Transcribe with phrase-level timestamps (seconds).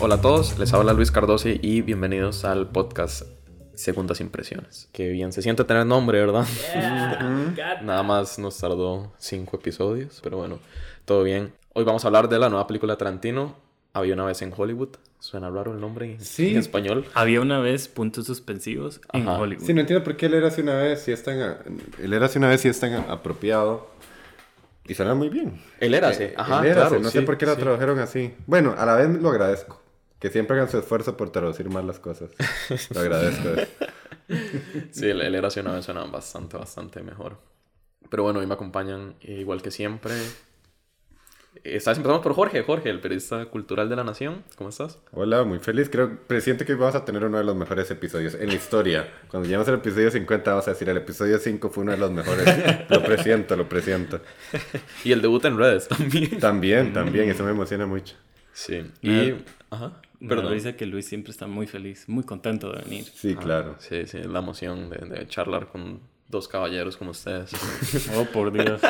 [0.00, 3.22] Hola a todos, les habla Luis Cardoso y bienvenidos al podcast
[3.74, 4.88] Segundas Impresiones.
[4.92, 6.46] Que bien se siente tener nombre, ¿verdad?
[7.82, 10.58] Nada más nos tardó cinco episodios, pero bueno,
[11.04, 11.52] todo bien.
[11.72, 13.56] Hoy vamos a hablar de la nueva película de Tarantino,
[13.92, 14.90] Había una vez en Hollywood.
[15.18, 16.50] Suena raro el nombre en, Sí.
[16.50, 17.06] en español.
[17.14, 19.38] Había una vez puntos suspensivos en Ajá.
[19.40, 19.64] Hollywood.
[19.64, 21.40] Sí, no entiendo por qué él era así una vez si es tan...
[21.40, 21.58] a-
[22.02, 23.88] Él era así una vez si es tan a- apropiado.
[24.86, 25.60] Y suena muy bien.
[25.80, 26.24] Él era así.
[26.24, 27.60] Eh, Ajá, él era claro, así, No sé por qué lo sí.
[27.62, 28.34] tradujeron así.
[28.46, 29.80] Bueno, a la vez lo agradezco.
[30.18, 32.30] Que siempre hagan su esfuerzo por traducir mal las cosas.
[32.94, 33.48] Lo agradezco.
[34.90, 37.38] Sí, el, el era así una vez suena bastante, bastante mejor.
[38.08, 40.14] Pero bueno, hoy me acompañan, eh, igual que siempre.
[41.64, 44.44] Esta vez empezamos por Jorge, Jorge, el periodista cultural de la Nación.
[44.56, 44.98] ¿Cómo estás?
[45.12, 45.88] Hola, muy feliz.
[45.90, 49.08] Creo, presiento que hoy vamos a tener uno de los mejores episodios en la historia.
[49.30, 52.10] Cuando lleguemos al episodio 50 vamos a decir, el episodio 5 fue uno de los
[52.10, 52.46] mejores.
[52.90, 54.20] lo presiento, lo presiento.
[55.04, 56.38] Y el debut en redes también.
[56.38, 58.14] También, también, eso me emociona mucho.
[58.52, 58.90] Sí.
[59.02, 59.08] Y...
[59.10, 59.92] Me- Ajá.
[60.20, 60.54] Me Perdón.
[60.54, 63.04] dice que Luis siempre está muy feliz, muy contento de venir.
[63.04, 63.76] Sí, claro.
[63.78, 67.50] Sí, sí, la emoción de, de charlar con dos caballeros como ustedes.
[68.16, 68.80] Oh, por Dios.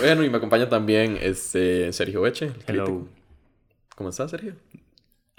[0.00, 2.84] bueno, y me acompaña también este Sergio Beche, el Hello.
[2.84, 3.08] crítico.
[3.96, 4.54] ¿Cómo estás, Sergio?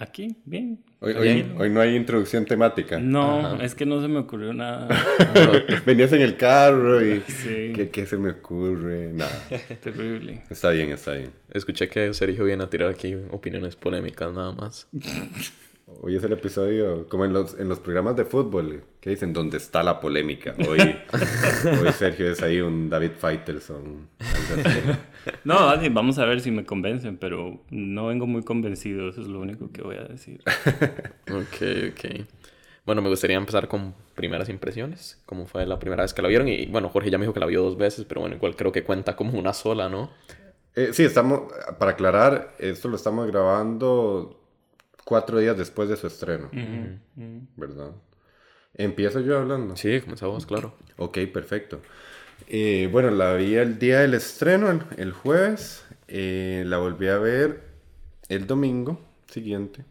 [0.01, 0.83] Aquí, bien.
[0.99, 1.13] Hoy,
[1.59, 2.97] hoy, no hay introducción temática.
[2.99, 4.87] No, es que no se me ocurrió nada.
[5.85, 7.21] Venías en el carro y...
[7.27, 9.13] Sí, ¿Qué, qué se me ocurre?
[9.13, 9.31] Nada.
[9.83, 10.41] terrible.
[10.49, 11.29] Está bien, está bien.
[11.51, 14.87] Escuché que Sergio viene a tirar aquí opiniones polémicas nada más.
[15.99, 19.57] Hoy es el episodio, como en los, en los programas de fútbol, que dicen, ¿dónde
[19.57, 20.55] está la polémica?
[20.67, 20.79] Hoy,
[21.81, 24.07] hoy Sergio es ahí un David Faitelson.
[25.43, 25.55] No,
[25.91, 29.71] vamos a ver si me convencen, pero no vengo muy convencido, eso es lo único
[29.71, 30.41] que voy a decir.
[31.31, 32.25] Ok, ok.
[32.85, 35.21] Bueno, me gustaría empezar con primeras impresiones.
[35.27, 36.47] ¿Cómo fue la primera vez que la vieron?
[36.47, 38.71] Y bueno, Jorge ya me dijo que la vio dos veces, pero bueno, igual creo
[38.71, 40.09] que cuenta como una sola, ¿no?
[40.75, 44.40] Eh, sí, estamos, para aclarar, esto lo estamos grabando
[45.11, 46.49] cuatro días después de su estreno.
[47.57, 47.91] ¿verdad?
[48.75, 49.75] Empiezo yo hablando.
[49.75, 50.73] Sí, comenzamos, claro.
[50.95, 51.81] Ok, perfecto.
[52.47, 55.83] Eh, bueno, la vi el día del estreno, el, el jueves.
[56.07, 57.61] eh, la volví a ver
[58.29, 59.83] el domingo siguiente.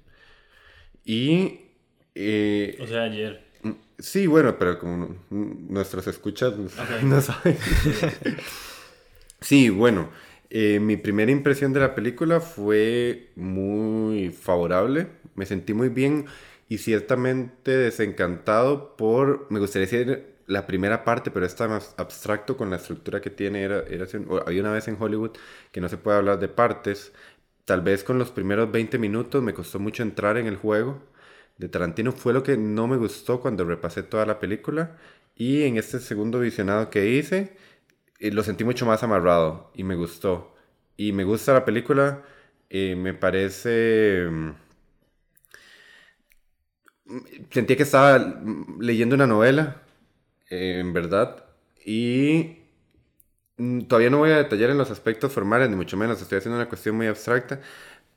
[1.05, 1.67] Y...
[2.15, 3.45] eh, O sea, ayer.
[3.63, 6.55] mm, sí, bueno, pero como nuestros escuchas
[7.03, 7.59] no saben.
[9.43, 10.09] sí, bueno.
[10.51, 15.09] Eh, mi primera impresión de la película fue muy favorable.
[15.35, 16.27] Me sentí muy bien
[16.69, 22.71] y ciertamente desencantado por, me gustaría decir la primera parte, pero está más abstracto con
[22.71, 23.63] la estructura que tiene.
[23.63, 24.07] Era, era
[24.47, 25.33] había una vez en Hollywood
[25.71, 27.13] que no se puede hablar de partes.
[27.65, 31.03] Tal vez con los primeros 20 minutos me costó mucho entrar en el juego
[31.59, 32.13] de Tarantino.
[32.13, 34.97] Fue lo que no me gustó cuando repasé toda la película.
[35.37, 37.57] Y en este segundo visionado que hice,
[38.21, 40.55] lo sentí mucho más amarrado y me gustó.
[40.97, 42.23] Y me gusta la película,
[42.71, 44.29] eh, me parece...
[44.31, 44.51] mm,
[47.51, 48.41] Sentía que estaba
[48.79, 49.83] leyendo una novela,
[50.51, 51.45] eh, en verdad,
[51.85, 52.59] y
[53.59, 56.59] mm, todavía no voy a detallar en los aspectos formales, ni mucho menos, estoy haciendo
[56.59, 57.61] una cuestión muy abstracta,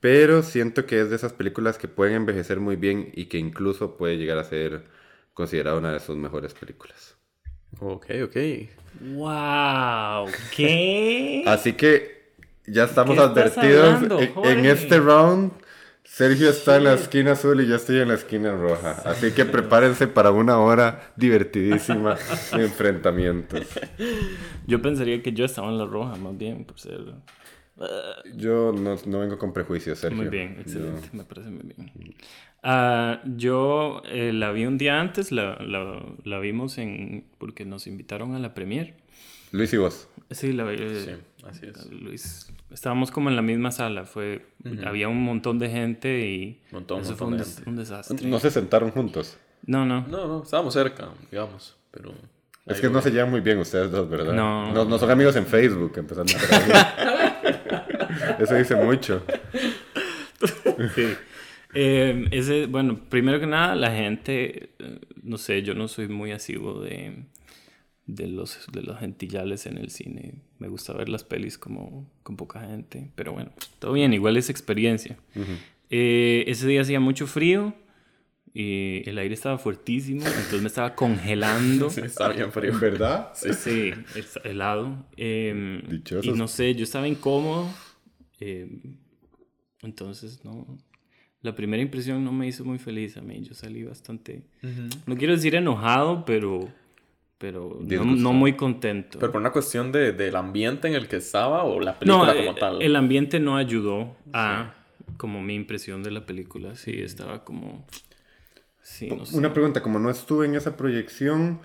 [0.02, 3.98] pero siento que es de esas películas que pueden envejecer muy bien y que incluso
[3.98, 4.86] puede llegar a ser
[5.34, 7.13] considerada una de sus mejores películas.
[7.80, 8.38] Ok, ok.
[9.02, 10.32] ¡Wow!
[10.56, 11.44] ¿Qué?
[11.46, 12.24] Así que
[12.66, 15.52] ya estamos ¿Qué estás advertidos hablando, en, este round.
[16.04, 19.02] Sergio está en la esquina azul y yo estoy en la esquina roja.
[19.06, 22.18] Así que prepárense para una hora divertidísima
[22.56, 23.62] de enfrentamientos.
[24.68, 27.00] Yo pensaría que yo estaba en la roja, más bien, por ser...
[28.36, 30.18] Yo no, no vengo con prejuicios, Sergio.
[30.22, 32.16] Muy bien, Yo- excelente, me parece muy bien.
[32.64, 37.26] Ah, yo eh, la vi un día antes, la, la, la vimos en...
[37.38, 38.96] porque nos invitaron a la premier.
[39.52, 40.08] Luis y vos.
[40.32, 40.78] Sí, la vi.
[40.78, 41.92] Sí, eh, así es.
[41.92, 44.46] Luis, estábamos como en la misma sala, fue,
[44.86, 47.70] había un montón de gente y Montón, eso montón fue un, de gente.
[47.70, 48.28] un desastre.
[48.28, 49.38] No se sentaron juntos.
[49.66, 52.14] No, no, No, no, estábamos cerca, digamos, pero...
[52.66, 54.34] Es que no se llevan muy bien ustedes dos, ¿verdad?
[54.34, 54.72] No.
[54.72, 56.72] No, no son amigos en Facebook, empezando ahí.
[58.40, 59.22] Eso dice mucho.
[60.96, 61.14] Sí.
[61.74, 66.32] Eh, ese, bueno, primero que nada, la gente, eh, no sé, yo no soy muy
[66.32, 67.24] asiduo de,
[68.06, 70.36] de, los, de los gentillales en el cine.
[70.60, 74.50] Me gusta ver las pelis como con poca gente, pero bueno, todo bien, igual es
[74.50, 75.18] experiencia.
[75.90, 77.74] Eh, ese día hacía mucho frío
[78.56, 81.90] y el aire estaba fuertísimo, entonces me estaba congelando.
[81.90, 82.72] Sí, está bien frío.
[82.74, 83.32] ¿En verdad?
[83.34, 85.06] Sí, es helado.
[85.18, 86.26] Eh, Dichosos.
[86.26, 87.68] y no sé, yo estaba incómodo.
[88.40, 88.68] eh,
[89.82, 90.78] entonces, no.
[91.44, 93.42] La primera impresión no me hizo muy feliz a mí.
[93.42, 94.44] Yo salí bastante.
[95.06, 96.70] No quiero decir enojado, pero.
[97.38, 99.20] Pero no, muy contento.
[99.20, 102.40] ¿Pero por una cuestión de, del ambiente en el que estaba o la película no,
[102.40, 102.82] como eh, tal?
[102.82, 104.74] el ambiente no ayudó a
[105.18, 106.76] como mi impresión de la película.
[106.76, 107.86] Sí, estaba como...
[108.82, 109.38] Sí, no sé.
[109.38, 111.60] Una pregunta, como no estuve en esa proyección,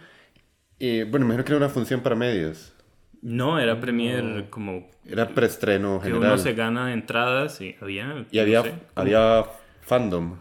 [0.80, 2.74] eh, bueno, me imagino que era una función para medios.
[3.22, 4.88] No, era premier como...
[5.06, 6.32] Era preestreno Que general.
[6.32, 8.26] uno se gana entradas y había...
[8.32, 9.44] Y había, no sé, había
[9.88, 10.36] fandom.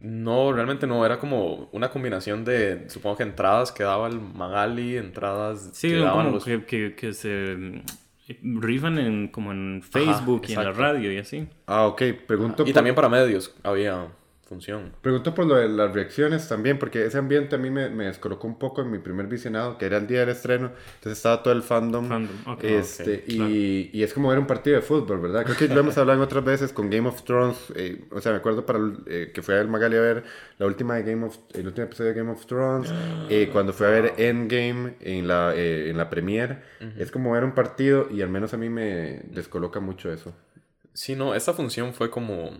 [0.00, 4.96] No, realmente no, era como una combinación de, supongo que entradas que daba el Magali,
[4.98, 6.44] entradas Sí, que como daban los...
[6.44, 11.18] que, que, que se mm, rifan en, como en Facebook y en la radio y
[11.18, 11.48] así.
[11.66, 12.02] Ah, ok.
[12.26, 14.08] Pregunto, Y por, también para medios había
[14.54, 14.92] función.
[15.02, 18.46] pregunto por lo de las reacciones también, porque ese ambiente a mí me, me descolocó
[18.46, 20.72] un poco en mi primer visionado, que era el día del estreno.
[20.96, 22.08] Entonces estaba todo el fandom.
[22.08, 22.64] Fandom, ok.
[22.64, 25.44] este, Ok, y, y es como ver un partido de fútbol, ¿verdad?
[25.44, 27.58] Creo que lo hemos hablado en otras veces con Game of Thrones.
[27.76, 30.24] eh, o sea, me acuerdo para el- eh, que fue a ver Magali a ver
[30.58, 32.92] la última de Game of, el último episodio de Game of Thrones.
[33.30, 36.58] eh, cuando fue a ver Endgame en la, eh, en la premiere.
[36.98, 40.32] Es como ver un partido y al menos a mí me descoloca mucho eso.
[40.92, 42.50] Sí, no, esta función fue como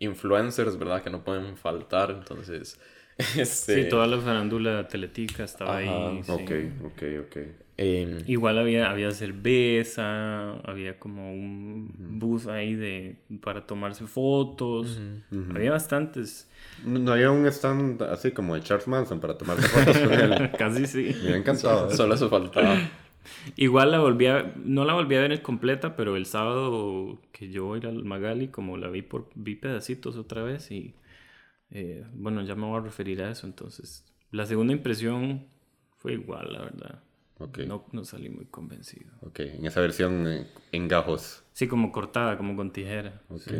[0.00, 1.02] influencers, ¿verdad?
[1.02, 2.80] Que no pueden faltar, entonces...
[3.36, 6.22] Este, Sí, toda la farándula teletica estaba Ajá, ahí.
[6.22, 6.32] sí.
[6.32, 6.50] Ok,
[6.86, 7.36] ok, ok.
[7.76, 14.98] em, Igual había, había cerveza, había como un booth ahí de, para tomarse fotos.
[15.54, 16.48] Había bastantes.
[16.82, 20.50] No, no había un stand así como de Charles Manson para tomarse fotos con él.
[20.58, 21.10] Casi sí.
[21.16, 21.90] Me hubiera encantado.
[21.90, 21.96] ¿eh?
[21.96, 22.74] solo eso faltaba.
[23.56, 27.76] Igual la volví a, no la volví a ver completa, pero el sábado que yo
[27.76, 30.94] iba al Magali, como la vi por, vi pedacitos otra vez y
[31.70, 33.46] eh, bueno, ya me voy a referir a eso.
[33.46, 35.46] Entonces, la segunda impresión
[35.98, 37.02] fue igual, la verdad.
[37.38, 39.10] Ok, No, no salí muy convencido.
[39.22, 39.40] ok.
[39.40, 41.42] En esa versión eh, en gajos.
[41.52, 43.22] Sí, como cortada, como con tijera.
[43.30, 43.52] Ok,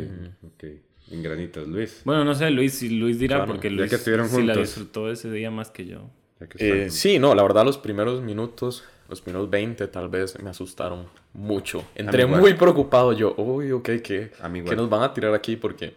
[0.43, 0.63] ok.
[1.11, 2.01] En granitos, Luis.
[2.05, 4.53] Bueno, no sé, Luis, si Luis dirá, Claro, porque ya Luis que estuvieron sí la
[4.53, 4.67] juntos.
[4.69, 6.09] disfrutó ese día más que yo.
[6.39, 10.41] Ya que Eh, sí, no, la verdad los primeros minutos, los primeros 20 tal vez
[10.41, 11.83] me asustaron mucho.
[11.95, 14.31] Entré muy preocupado yo, uy, ok, ¿qué.
[14.31, 15.57] ¿qué nos van a tirar aquí?
[15.57, 15.95] Porque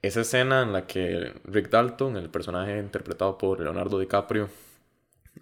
[0.00, 4.48] esa escena en la que Rick Dalton, el personaje interpretado por Leonardo DiCaprio,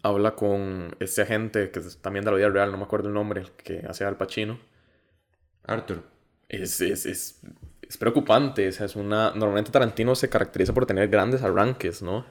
[0.03, 3.15] habla con este agente que es también de la vida real, no me acuerdo el
[3.15, 4.59] nombre, que hace Al Pacino.
[5.65, 6.03] Arthur.
[6.49, 7.43] Es, es, es,
[7.83, 8.67] es preocupante.
[8.67, 9.33] O sea, es una...
[9.33, 12.25] Normalmente Tarantino se caracteriza por tener grandes arranques, ¿no?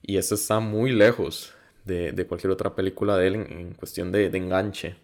[0.00, 4.12] Y esto está muy lejos de, de cualquier otra película de él en, en cuestión
[4.12, 4.96] de, de enganche.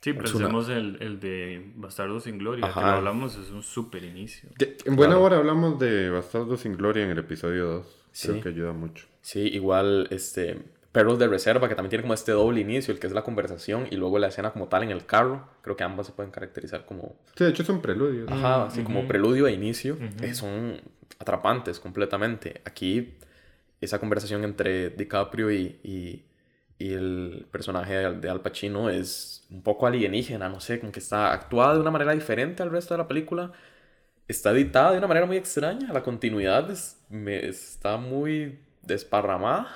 [0.00, 2.80] Sí, Es pensemos el, el de Bastardo sin Gloria, que Ajá.
[2.82, 4.50] lo hablamos, es un súper inicio.
[4.58, 5.24] Que en buena Claro.
[5.24, 7.96] hora hablamos de Bastardo sin Gloria en el episodio 2.
[8.12, 8.28] Sí.
[8.28, 9.06] Creo que ayuda mucho.
[9.22, 10.58] Sí, igual este...
[10.92, 13.88] Perros de Reserva, que también tiene como este doble inicio, el que es la conversación,
[13.90, 15.48] y luego la escena como tal en el carro.
[15.62, 17.16] Creo que ambas se pueden caracterizar como...
[17.34, 18.30] Sí, de hecho son preludios.
[18.30, 19.08] Ajá, así como ujú.
[19.08, 19.94] preludio e inicio.
[19.94, 20.04] Ujú.
[20.24, 20.80] eh, son
[21.18, 22.60] atrapantes completamente.
[22.64, 23.14] Aquí,
[23.84, 26.24] esa conversación entre DiCaprio y, y,
[26.78, 31.74] el personaje de Al- Pacino es un poco alienígena, no sé, como que está actuada
[31.74, 33.52] de una manera diferente al resto de la película.
[34.28, 35.92] Está editada de una manera muy extraña.
[35.92, 39.68] La continuidad está muy desparramada.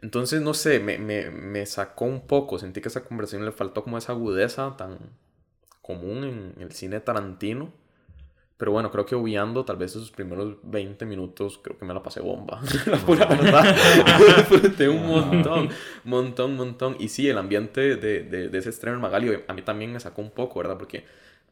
[0.00, 2.58] Entonces, no sé, me, me, me sacó un poco.
[2.58, 4.98] Sentí que esa conversación le faltó como esa agudeza tan
[5.82, 7.72] común en el cine tarantino.
[8.58, 12.02] Pero bueno, creo que obviando tal vez esos primeros 20 minutos, creo que me la
[12.02, 12.60] pasé bomba.
[12.86, 13.74] la pura verdad.
[14.36, 15.68] Disfruté un montón,
[16.04, 16.96] montón, montón.
[16.98, 20.00] Y sí, el ambiente de, de, de ese estreno en Magali a mí también me
[20.00, 20.76] sacó un poco, ¿verdad?
[20.76, 21.04] Porque,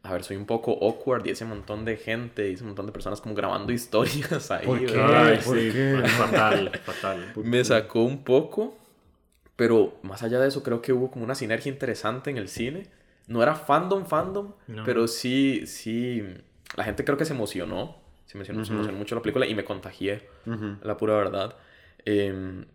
[0.03, 2.93] a ver, soy un poco awkward y ese montón de gente y ese montón de
[2.93, 4.67] personas como grabando historias ahí.
[4.67, 4.87] ¿Por qué?
[4.87, 5.27] ¿verdad?
[5.29, 6.03] Ay, ¿por qué?
[6.09, 7.33] Fatal, fatal.
[7.37, 8.77] Me sacó un poco,
[9.55, 12.89] pero más allá de eso creo que hubo como una sinergia interesante en el cine.
[13.29, 14.83] No era fandom, fandom, No.
[14.85, 16.23] pero sí, sí,
[16.77, 17.97] la gente creo que se emocionó,
[18.27, 20.77] se emocionó, se emocionó mucho la película y me contagié, Ujú.
[20.83, 21.57] la pura verdad.
[22.05, 22.67] Em,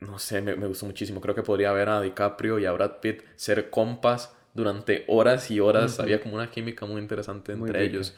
[0.00, 1.20] no sé, me, me gustó muchísimo.
[1.20, 5.60] Creo que podría ver a DiCaprio y a Brad Pitt ser compas durante horas y
[5.60, 6.00] horas.
[6.00, 7.96] Había como una química muy interesante Muy entre rica.
[7.98, 8.16] ellos.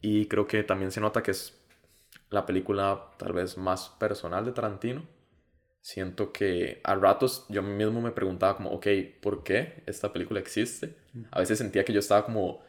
[0.00, 1.58] Y creo que también se nota que es
[2.30, 5.04] la película tal vez más personal de Tarantino.
[5.80, 8.86] Siento que a ratos yo mismo me preguntaba como, ok,
[9.20, 10.94] ¿por qué esta película existe?
[11.32, 12.60] A veces sentía que yo estaba como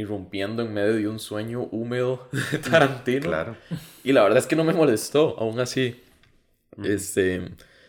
[0.00, 3.28] irrumpiendo en medio de un sueño húmedo de Tarantino.
[3.28, 3.56] Claro.
[4.04, 6.02] Y la verdad es que no me molestó, aún así.
[6.82, 7.42] Este,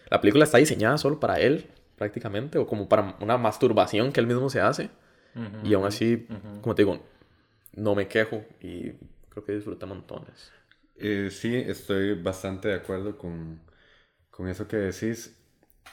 [0.09, 4.27] la película está diseñada solo para él, prácticamente, o como para una masturbación que él
[4.27, 4.89] mismo se hace.
[5.35, 5.67] Ujú.
[5.67, 6.61] Y aún así, Ujú.
[6.61, 6.99] como te digo,
[7.75, 8.91] no me quejo y
[9.29, 10.51] creo que disfruté montones.
[10.95, 13.61] Eh, sí, estoy bastante de acuerdo con,
[14.31, 15.35] con eso que decís.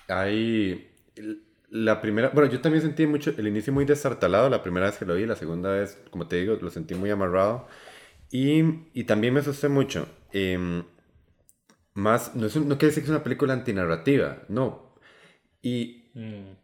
[0.09, 0.91] Hay
[1.71, 5.05] la primera, bueno, yo también sentí mucho el inicio muy destartalado la primera vez que
[5.07, 7.67] lo vi, la segunda vez, como te digo, lo sentí muy amarrado.
[8.31, 8.63] Y,
[8.95, 10.09] y también me asusté mucho.
[10.33, 10.85] Em,
[11.95, 14.95] más, no, es un- no quiere decir que es una película antinarrativa, no.
[15.63, 16.57] Y Mm.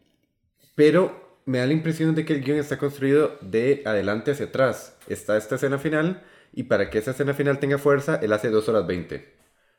[0.75, 4.97] pero me da la impresión de que el guion está construido de adelante hacia atrás.
[5.09, 8.69] Está esta escena final y para que esa escena final tenga fuerza, él hace 2
[8.69, 9.35] horas 20.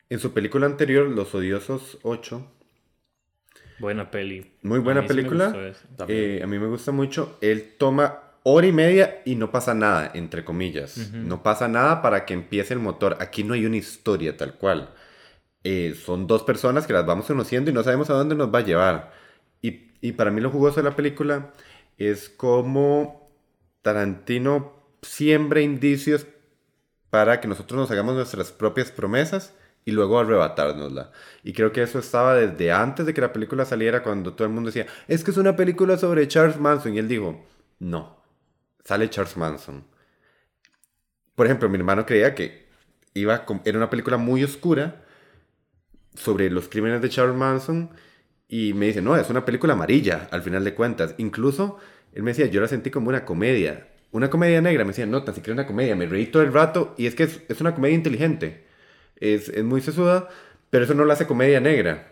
[0.10, 2.52] En su película anterior, Los Odiosos 8.
[3.80, 4.54] Buena peli.
[4.62, 5.74] Muy buena película.
[6.08, 7.38] Eh, a mí me gusta mucho.
[7.42, 11.12] Él toma hora y media y no pasa nada, entre comillas.
[11.12, 13.18] No pasa nada para que empiece el motor.
[13.20, 14.90] Aquí no hay una historia tal cual.
[15.64, 18.60] Eh, son dos personas que las vamos conociendo y no sabemos a dónde nos va
[18.60, 19.12] a llevar.
[19.62, 21.54] Y, y para mí lo jugoso de la película
[21.98, 23.32] es como
[23.82, 26.28] Tarantino siembra indicios
[27.10, 29.54] para que nosotros nos hagamos nuestras propias promesas
[29.86, 31.12] y luego arrebatárnosla.
[31.44, 34.54] Y creo que eso estaba desde antes de que la película saliera, cuando todo el
[34.54, 36.96] mundo decía, es que es una película sobre Charles Manson.
[36.96, 37.46] Y él dijo,
[37.80, 38.18] no,
[38.84, 39.86] sale Charles Manson.
[41.36, 42.66] Por ejemplo, mi hermano creía que
[43.14, 45.04] iba era una película muy oscura
[46.16, 47.92] sobre los crímenes de Charles Manson
[48.48, 51.16] y me dice, no, es una película amarilla, al final de cuentas.
[51.18, 51.78] Incluso
[52.14, 54.84] él me decía, yo la sentí como una comedia, una comedia negra.
[54.84, 57.24] Me decía, no, tan siquiera una comedia, me reí todo el rato y es que
[57.24, 58.65] es, una comedia inteligente.
[59.18, 60.30] Es, es, muy sesuda,
[60.70, 62.08] pero eso no la hace comedia negra,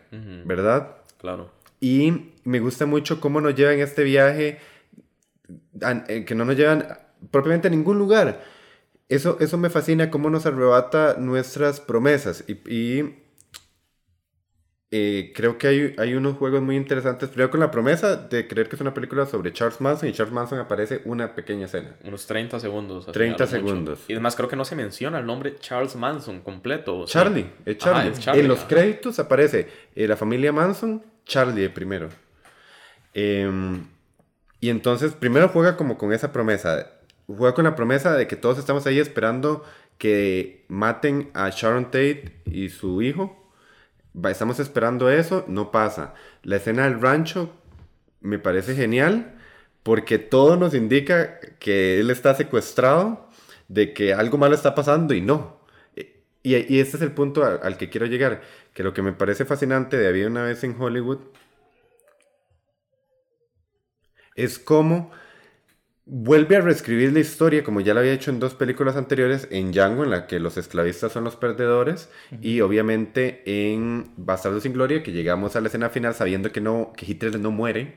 [0.45, 0.97] ¿verdad?
[1.17, 1.51] Claro.
[1.79, 4.59] Y me gusta mucho cómo nos llevan este viaje,
[6.07, 6.87] eh, que no nos llevan
[7.31, 8.43] propiamente a ningún lugar.
[9.09, 12.45] Eso, eso me fascina, cómo nos arrebata nuestras promesas.
[12.47, 13.22] y
[14.95, 17.29] eh, creo que hay, hay, unos juegos muy interesantes.
[17.29, 20.31] Primero con la promesa de creer que es una película sobre Charles Manson y Charles
[20.31, 21.95] Manson aparece una pequeña escena.
[22.03, 23.07] Unos 30 segundos.
[23.07, 24.01] 30 segundos.
[24.07, 27.05] Y además creo que no se menciona el nombre Charles Manson completo.
[27.07, 28.13] Charlie, es Charlie.
[28.35, 32.09] En los créditos aparece eh, la familia Manson, Charlie primero.
[33.15, 33.87] Em,
[34.59, 36.91] y entonces primero juega como con esa promesa.
[37.25, 39.65] Juega con la promesa de que todos estamos ahí esperando
[39.97, 43.42] que maten a Sharon Tate y su hijo
[44.29, 46.13] estamos esperando eso, no pasa.
[46.43, 47.51] La escena del rancho
[48.21, 49.35] me parece genial
[49.83, 53.29] porque todo nos indica que él está secuestrado,
[53.67, 55.61] de que algo malo está pasando y no.
[56.43, 58.41] Y, este es el punto al, al, que quiero llegar,
[58.73, 61.19] que lo que me parece fascinante de Había una vez en Hollywood
[64.35, 65.11] es cómo
[66.05, 69.71] vuelve a reescribir la historia como ya lo había hecho en dos películas anteriores, en
[69.71, 72.09] Django, en la que los esclavistas son los perdedores,
[72.41, 76.91] y obviamente en Bastardo sin Gloria, que llegamos a la escena final sabiendo que, no,
[76.95, 77.95] que Hitler no muere,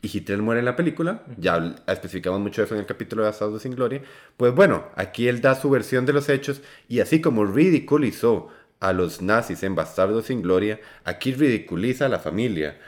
[0.00, 3.58] y Hitler muere en la película, ya especificamos mucho eso en el capítulo de Bastardo
[3.58, 4.02] sin Gloria,
[4.36, 8.48] pues bueno, aquí él da su versión de los hechos, y así como ridiculizó
[8.80, 12.78] a los nazis en Bastardo sin Gloria, aquí ridiculiza a la familia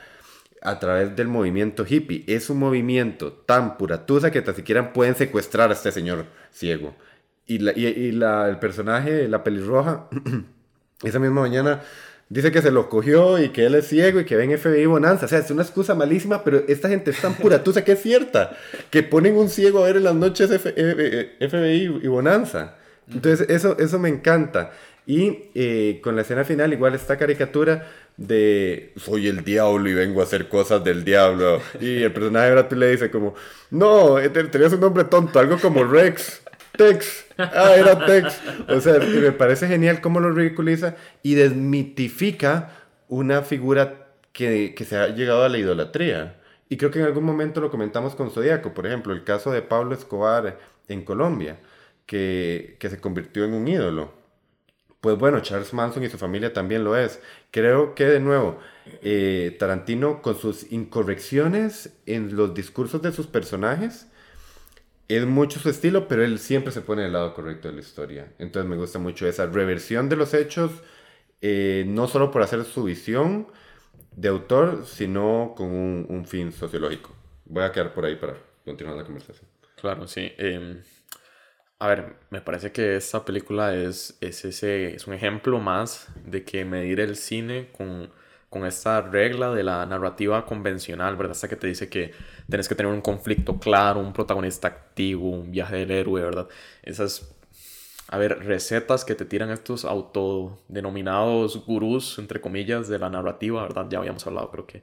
[0.67, 2.25] a través del movimiento hippie.
[2.27, 6.95] Es un movimiento tan puratusa que tan siquiera pueden secuestrar a este señor ciego.
[7.47, 10.09] Y, la, y, la, el personaje, la pelirroja,
[11.05, 11.83] esa misma mañana
[12.29, 15.27] dice que se lo cogió y que él es ciego y que ven FBI Bonanza.
[15.27, 18.57] O sea, es una excusa malísima, pero esta gente es tan puratusa que es cierta.
[18.91, 22.75] Que ponen un ciego a ver en las noches FBI eh, eh, y Bonanza.
[23.09, 24.73] Entonces, eso, eso me encanta.
[25.07, 30.21] Y eh, con la escena final, igual esta caricatura de soy el diablo y vengo
[30.21, 31.61] a hacer cosas del diablo.
[31.81, 33.35] Y el personaje de Brad le dice como,
[33.71, 36.43] no, eh, tenías un nombre tonto, algo como Rex.
[36.77, 38.41] Tex, ah, era Tex.
[38.69, 42.71] O sea, me parece genial cómo lo ridiculiza y desmitifica
[43.09, 46.37] una figura que, que, se ha llegado a la idolatría.
[46.69, 49.63] Y creo que en algún momento lo comentamos con Zodíaco, por ejemplo, el caso de
[49.63, 50.59] Pablo Escobar
[50.89, 51.59] en Colombia,
[52.05, 54.13] que, que se convirtió en un ídolo
[55.07, 57.21] pues bueno, Charles Manson y su familia también lo es.
[57.53, 58.59] Creo que de nuevo,
[59.03, 64.09] eh, Tarantino con sus incorrecciones en los discursos de sus personajes,
[65.07, 68.33] es mucho su estilo, pero él siempre se pone del lado correcto de la historia.
[68.41, 70.73] Entonces me gusta mucho esa reversión de los hechos,
[71.41, 73.47] eh, no solo por hacer su visión
[74.17, 77.15] de autor, sino con un, fin sociológico.
[77.45, 79.49] Voy a quedar por ahí para continuar la conversación.
[79.77, 80.33] Claro, sí.
[80.37, 80.81] Em,
[81.79, 86.45] a ver, me parece que esta película es, es, ese, es un ejemplo más de
[86.45, 88.11] que medir el cine con,
[88.49, 91.33] con esta regla de la narrativa convencional, ¿verdad?
[91.33, 92.13] Hasta que te dice que
[92.49, 96.49] tienes que tener un conflicto claro, un protagonista activo, un viaje del héroe, ¿verdad?
[96.83, 97.35] Esas,
[98.09, 103.87] a ver, recetas que te tiran estos autodenominados gurús, entre comillas, de la narrativa, ¿verdad?
[103.91, 104.83] Ya habíamos hablado, creo que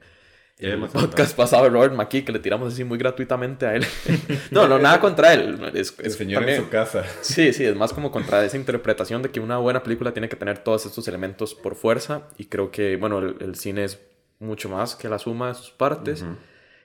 [0.58, 3.84] el podcast pasado de Robert McKee que le tiramos así muy gratuitamente a él.
[4.50, 5.72] no, no, nada contra él.
[5.74, 7.04] Es, el señor en su casa.
[7.22, 10.36] Sí, sí, es más como contra esa interpretación de que una buena película tiene que
[10.36, 12.28] tener todos estos elementos por fuerza.
[12.38, 14.00] Y creo que, bueno, el, cine es
[14.38, 16.24] mucho más que la suma de sus partes.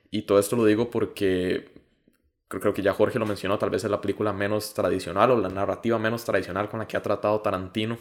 [0.09, 1.71] Y todo esto lo digo porque
[2.47, 5.49] creo que ya Jorge lo mencionó, tal vez es la película menos tradicional o la
[5.49, 7.99] narrativa menos tradicional con la que ha tratado Tarantino.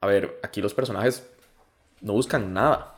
[0.00, 1.28] A ver, aquí los personajes
[2.00, 2.95] no buscan nada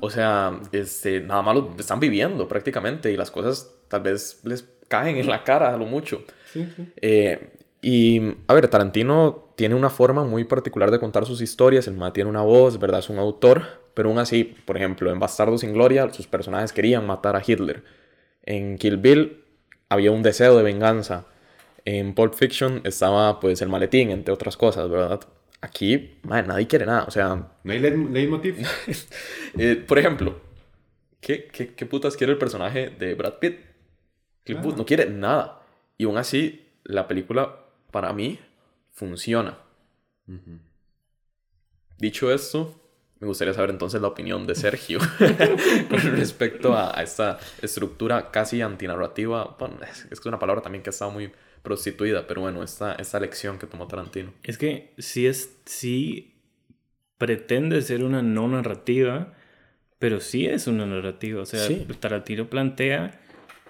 [0.00, 4.68] O sea, este, nada más lo están viviendo prácticamente y las cosas tal vez les
[4.88, 6.22] caen en la cara a lo mucho.
[6.52, 6.88] Sí, sí.
[7.00, 11.86] Eh, y, a ver, Tarantino tiene una forma muy particular de contar sus historias.
[11.86, 13.00] El man tiene una voz, ¿verdad?
[13.00, 13.62] Es un autor.
[13.94, 17.82] Pero aún así, por ejemplo, en Bastardo sin Gloria, sus personajes querían matar a Hitler.
[18.44, 19.44] En Kill Bill
[19.88, 21.26] había un deseo de venganza.
[21.84, 25.20] En Pulp Fiction estaba, pues, el maletín, entre otras cosas, ¿verdad?
[25.60, 27.04] Aquí, nadie quiere nada.
[27.04, 27.50] O sea...
[27.64, 28.64] ¿No hay leitmotiv?
[29.58, 30.40] eh, por ejemplo,
[31.20, 33.58] ¿qué, ¿qué, qué, putas quiere el personaje de Brad Pitt?
[34.46, 35.62] No quiere nada.
[35.96, 37.56] Y aún así, la película
[37.90, 38.38] para mí,
[38.92, 39.58] funciona.
[41.98, 42.80] Dicho esto,
[43.18, 44.98] me gustaría saber entonces la opinión de Sergio
[45.88, 49.56] con respecto a, esta estructura casi antinarrativa.
[49.58, 51.32] Bueno, es, es una palabra también que ha estado muy
[51.68, 54.32] prostituida, pero bueno, esta, esta lección que tomó Tarantino.
[54.42, 56.34] Es que sí, es, sí
[57.18, 59.34] pretende ser una no narrativa,
[59.98, 61.42] pero sí es una narrativa.
[61.42, 61.68] O sea,
[62.00, 63.20] Tarantino plantea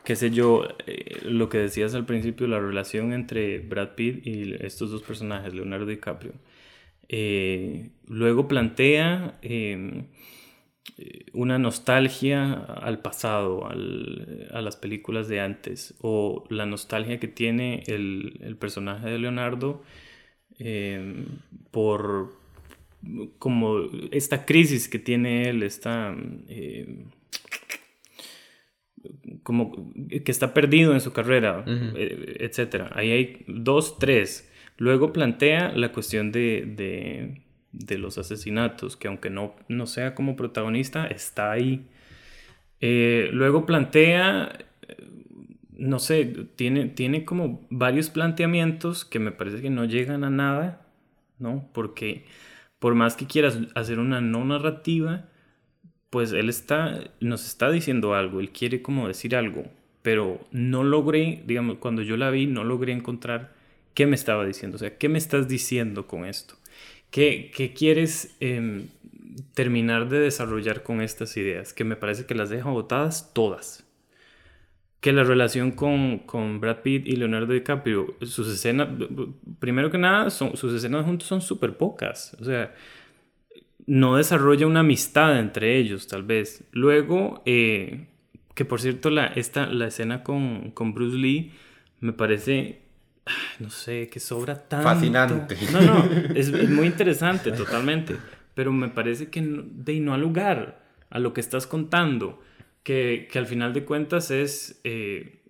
[0.05, 4.55] qué sé yo, eh, lo que decías al principio, la relación entre Brad Pitt y
[4.61, 6.33] estos dos personajes, Leonardo DiCaprio.
[7.11, 10.05] Eh, luego plantea em, eh,
[11.33, 18.39] una nostalgia al pasado, a las películas de antes, o la nostalgia que tiene el,
[18.41, 19.83] el personaje de Leonardo
[20.59, 21.27] em,
[21.71, 22.37] por
[23.39, 23.79] como
[24.11, 26.17] esta crisis que tiene él, esta
[26.49, 27.05] em,
[29.43, 32.91] como que está perdido en su carrera, eh, etcétera.
[32.95, 34.51] Ahí hay dos, tres.
[34.77, 37.43] Luego plantea la cuestión de, de,
[37.99, 41.87] los asesinatos, que aunque no, no sea como protagonista, está ahí.
[42.81, 44.59] Eh, luego plantea,
[45.79, 50.87] no sé, tiene, tiene como varios planteamientos que me parece que no llegan a nada,
[51.39, 51.69] ¿no?
[51.73, 52.25] Porque
[52.79, 55.29] por más que quieras hacer una no narrativa,
[56.11, 59.65] pues él está, nos está diciendo algo, él quiere como decir algo,
[60.03, 63.53] pero no logré, digamos, cuando yo la vi, no logré encontrar
[63.95, 66.57] qué me estaba diciendo, o sea, qué me estás diciendo con esto,
[67.11, 68.89] qué, quieres em,
[69.55, 73.85] terminar de desarrollar con estas ideas, que me parece que las deja botadas todas.
[75.01, 78.89] Que la relación con, con Brad Pitt y Leonardo DiCaprio, sus escenas,
[79.61, 82.37] primero que nada, son, sus escenas juntos son súper pocas.
[82.41, 82.75] O sea,
[83.87, 86.65] no desarrolla una amistad entre ellos, tal vez.
[86.73, 88.07] Luego, eh,
[88.55, 91.53] que por cierto, la, esta, la escena con, con Bruce Lee
[92.01, 92.81] me parece,
[93.59, 94.89] no sé, que sobra tanto.
[94.89, 95.57] Fascinante.
[95.73, 98.17] No, no, es, muy interesante, totalmente.
[98.55, 102.43] Pero me parece que de no ha lugar a lo que estás contando,
[102.83, 105.43] que, que al final de cuentas es eh,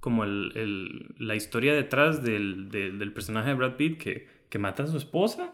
[0.00, 4.84] como el, el, la historia detrás del, del, personaje de Brad Pitt que, que mata
[4.84, 5.52] a su esposa.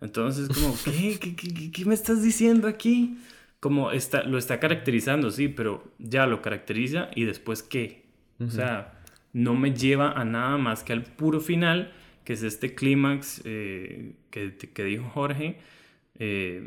[0.00, 3.18] Entonces, como, ¿qué, qué, qué, qué me estás diciendo aquí?
[3.60, 8.06] Como está, lo está caracterizando, sí, pero ya lo caracteriza y después qué.
[8.40, 9.01] O sea,
[9.32, 11.92] no me lleva a nada más que al puro final,
[12.24, 15.58] que es este clímax eh, que, que, dijo Jorge,
[16.18, 16.62] eh,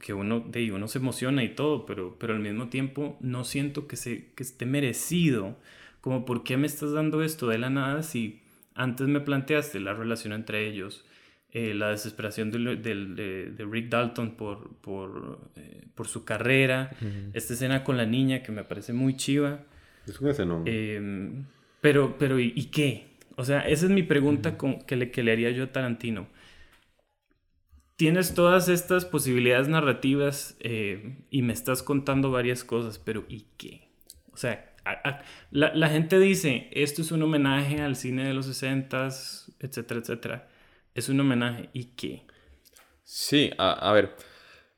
[0.00, 3.86] que uno, de, uno se emociona y todo, pero, pero al mismo tiempo no siento
[3.86, 5.56] que, se, que esté merecido.
[6.00, 8.42] Como, ¿por qué me estás dando esto de la nada si
[8.74, 11.04] antes me planteaste la relación entre ellos?
[11.50, 16.90] Eh, la desesperación de, de, Rick Dalton por, por, eh, por su carrera,
[17.32, 19.64] esta escena con la niña que me parece muy chiva.
[20.06, 20.64] Es un escenón.
[20.66, 21.46] Em,
[21.80, 23.08] pero, pero ¿y, qué?
[23.36, 26.28] O sea, esa es mi pregunta que, le, haría yo a Tarantino.
[27.96, 33.88] Tienes todas estas posibilidades narrativas eh, y me estás contando varias cosas, pero ¿y qué?
[34.32, 34.72] O sea,
[35.50, 40.48] la, gente dice, esto es un homenaje al cine de los 60s, etcétera, etcétera
[40.98, 41.70] es un homenaje.
[41.72, 42.26] ¿Y qué?
[43.04, 44.14] Sí, a, ver.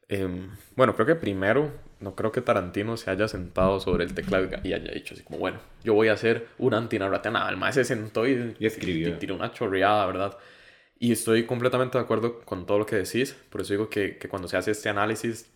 [0.08, 4.48] Em, bueno, creo que primero, no creo que Tarantino se haya sentado sobre el teclado
[4.62, 7.32] y haya dicho así como, bueno, yo voy a hacer un antinarrativa.
[7.32, 9.08] Nada, el maestro se sentó y, y escribió.
[9.08, 10.38] Y tiró una chorreada, ¿verdad?
[10.98, 13.36] Y estoy completamente de acuerdo con todo lo que decís.
[13.50, 15.50] Por eso digo que, que cuando se hace este análisis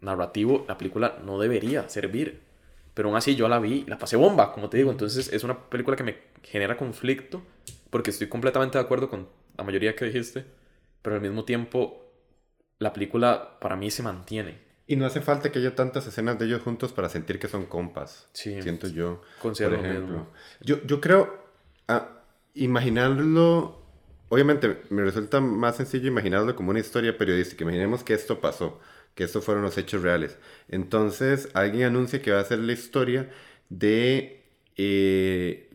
[0.00, 2.40] narrativo, la película no debería servir.
[2.94, 4.90] Pero aún así yo la vi y la pasé bomba, como te digo.
[4.90, 7.42] Entonces es una película que me genera conflicto
[7.90, 10.44] porque estoy completamente de acuerdo con la mayoría que dijiste,
[11.02, 12.06] pero al mismo tiempo
[12.78, 14.69] la película para mí se mantiene.
[14.90, 17.64] Y no hace falta que haya tantas escenas de ellos juntos para sentir que son
[17.66, 18.26] compas.
[18.32, 18.60] Sí.
[18.60, 19.22] Siento yo.
[19.40, 20.26] Considero por ejemplo.
[20.62, 21.44] Yo, yo creo,
[21.86, 22.24] ah,
[22.54, 23.84] imaginarlo,
[24.30, 27.62] obviamente me resulta más sencillo imaginarlo como una historia periodística.
[27.62, 28.80] Imaginemos que esto pasó,
[29.14, 30.38] que estos fueron los hechos reales.
[30.68, 33.30] Entonces alguien anuncia que va a hacer la historia
[33.68, 34.42] de,
[34.76, 35.70] eh,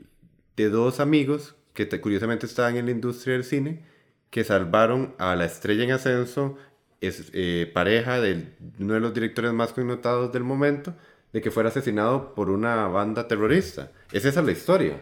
[0.57, 3.85] de dos amigos que curiosamente estaban en la industria del cine,
[4.29, 6.57] que salvaron a la estrella en ascenso
[7.07, 8.45] es eh, pareja de
[8.79, 10.93] uno de los directores más connotados del momento,
[11.33, 13.91] de que fuera asesinado por una banda terrorista.
[14.11, 15.01] Es esa la historia.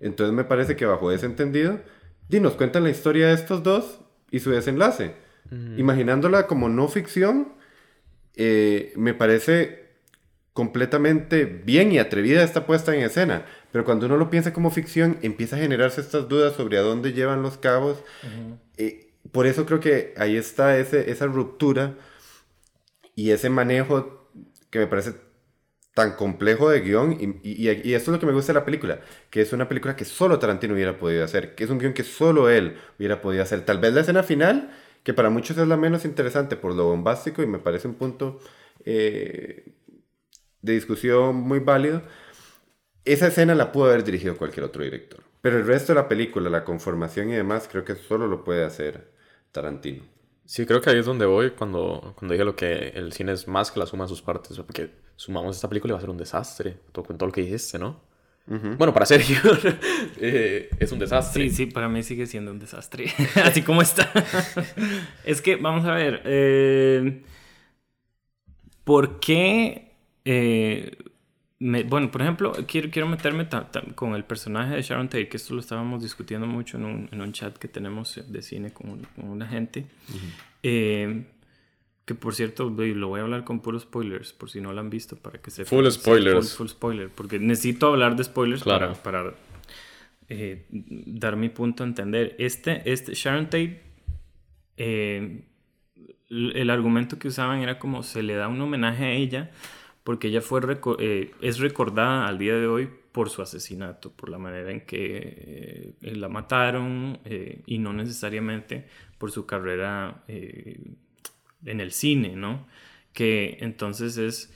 [0.00, 1.80] Entonces me parece que bajo ese entendido,
[2.28, 5.14] y nos cuentan la historia de estos dos y su desenlace.
[5.76, 7.52] Imaginándola como no ficción,
[8.36, 9.82] eh, me parece
[10.54, 13.44] completamente bien y atrevida esta puesta en escena.
[13.70, 17.12] Pero cuando uno lo piensa como ficción, empieza a generarse estas dudas sobre a dónde
[17.12, 18.02] llevan los cabos.
[18.76, 21.96] Eh, por eso creo que ahí está esa ruptura
[23.14, 24.28] y ese manejo
[24.70, 25.14] que me parece
[25.94, 29.00] tan complejo de guion y, y, esto es lo que me gusta de la película,
[29.30, 32.04] que es una película que solo Tarantino hubiera podido hacer, que es un guion que
[32.04, 33.64] solo él hubiera podido hacer.
[33.64, 34.70] Tal vez la escena final,
[35.02, 38.40] que para muchos es la menos interesante por lo bombástico y me parece un punto
[38.84, 39.74] eh,
[40.62, 42.02] de discusión muy válido,
[43.04, 45.20] esa escena la pudo haber dirigido cualquier otro director.
[45.42, 48.64] Pero el resto de la película, la conformación y demás, creo que solo lo puede
[48.64, 49.11] hacer
[49.52, 50.02] Tarantino.
[50.44, 53.46] Sí, creo que ahí es donde voy cuando, cuando dije lo que el cine es
[53.46, 56.10] más que la suma de sus partes, porque sumamos esta película y va a ser
[56.10, 58.00] un desastre, todo, con todo lo que dijiste, ¿no?
[58.44, 59.38] Bueno, para Sergio
[60.20, 61.48] eh, es un desastre.
[61.48, 63.06] Sí, sí, para mí sigue siendo un desastre,
[63.44, 64.10] así como está.
[65.24, 67.22] es que, vamos a ver, eh,
[68.84, 69.92] ¿por qué...
[70.24, 70.96] Eh,
[71.88, 73.46] bueno, por ejemplo, quiero, quiero meterme
[73.94, 77.20] con el personaje de Sharon Tate, que esto lo estábamos discutiendo mucho en un, en
[77.20, 79.86] un chat que tenemos de cine con, una gente.
[82.04, 84.90] Que por cierto, lo voy a hablar con puros spoilers, por si no lo han
[84.90, 86.56] visto, para que se Full spoilers.
[86.56, 89.34] Full, spoiler, porque necesito hablar de spoilers para, para
[90.28, 92.34] eh, dar mi punto a entender.
[92.38, 93.82] Este, este Sharon Tate,
[94.78, 95.44] eh,
[96.28, 99.50] el argumento que usaban era como se le da un homenaje a ella,
[100.04, 100.60] porque ella fue
[100.98, 105.94] eh, es recordada al día de hoy por su asesinato, por la manera en que
[106.00, 107.20] la mataron
[107.66, 108.86] y no necesariamente
[109.18, 112.66] por su carrera en el cine, ¿no?
[113.12, 114.54] Que entonces es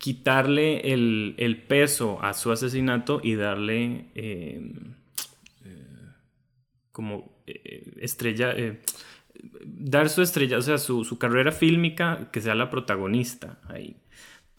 [0.00, 4.72] quitarle el, peso a su asesinato y darle eh,
[6.90, 8.80] como eh, estrella, eh,
[9.62, 13.96] dar su estrella, o sea, su, carrera fílmica que sea la protagonista ahí.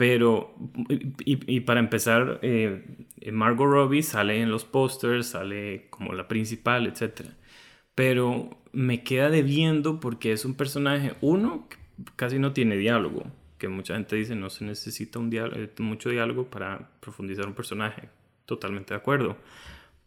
[0.01, 0.55] Pero,
[1.25, 2.41] y, para empezar,
[3.31, 7.27] Margot Robbie sale en los pósters, sale como la principal, etc.
[7.93, 11.77] Pero me queda debiendo porque es un personaje, uno, que
[12.15, 13.25] casi no tiene diálogo,
[13.59, 17.53] que mucha gente dice no se necesita un diálogo, eh, mucho diálogo para profundizar un
[17.53, 18.09] personaje,
[18.47, 19.37] totalmente de acuerdo.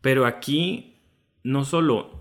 [0.00, 0.96] Pero aquí
[1.44, 2.20] no solo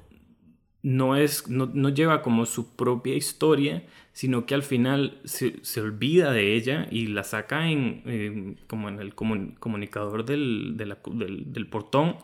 [0.84, 6.56] no, es, no, lleva como su propia historia, sino que al final se, olvida de
[6.56, 12.18] ella y la saca en, como en el comunicador del, del, portón.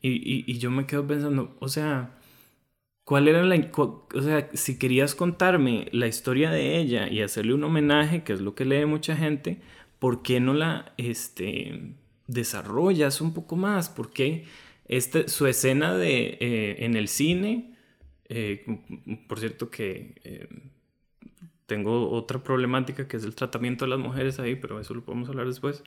[0.00, 2.18] y, y, yo me quedo pensando, o sea,
[3.04, 3.56] ¿Cuál era la...
[3.76, 8.40] o sea, si querías contarme la historia de ella y hacerle un homenaje, que es
[8.40, 9.58] lo que lee mucha gente,
[9.98, 11.94] ¿por qué no la este,
[12.28, 13.88] desarrollas un poco más?
[13.88, 14.44] ¿Por qué
[14.86, 17.74] este, su escena de, eh, en el cine,
[18.28, 18.64] eh,
[19.28, 20.48] por cierto que eh,
[21.66, 25.28] tengo otra problemática que es el tratamiento de las mujeres ahí, pero eso lo podemos
[25.28, 25.82] hablar después.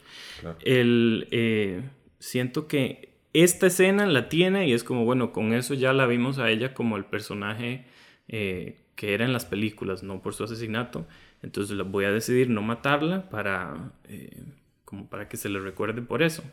[0.61, 6.05] El, siento que esta escena la tiene y es como, bueno, con eso ya la
[6.05, 7.85] vimos a ella como el personaje
[8.27, 11.05] eh, que era en las películas, no por su asesinato.
[11.41, 14.43] Entonces voy a decidir no matarla para, eh,
[14.85, 16.43] como para que se le recuerde por eso.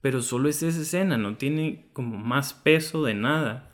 [0.00, 3.70] Pero solo es esa escena, no tiene como más peso de nada.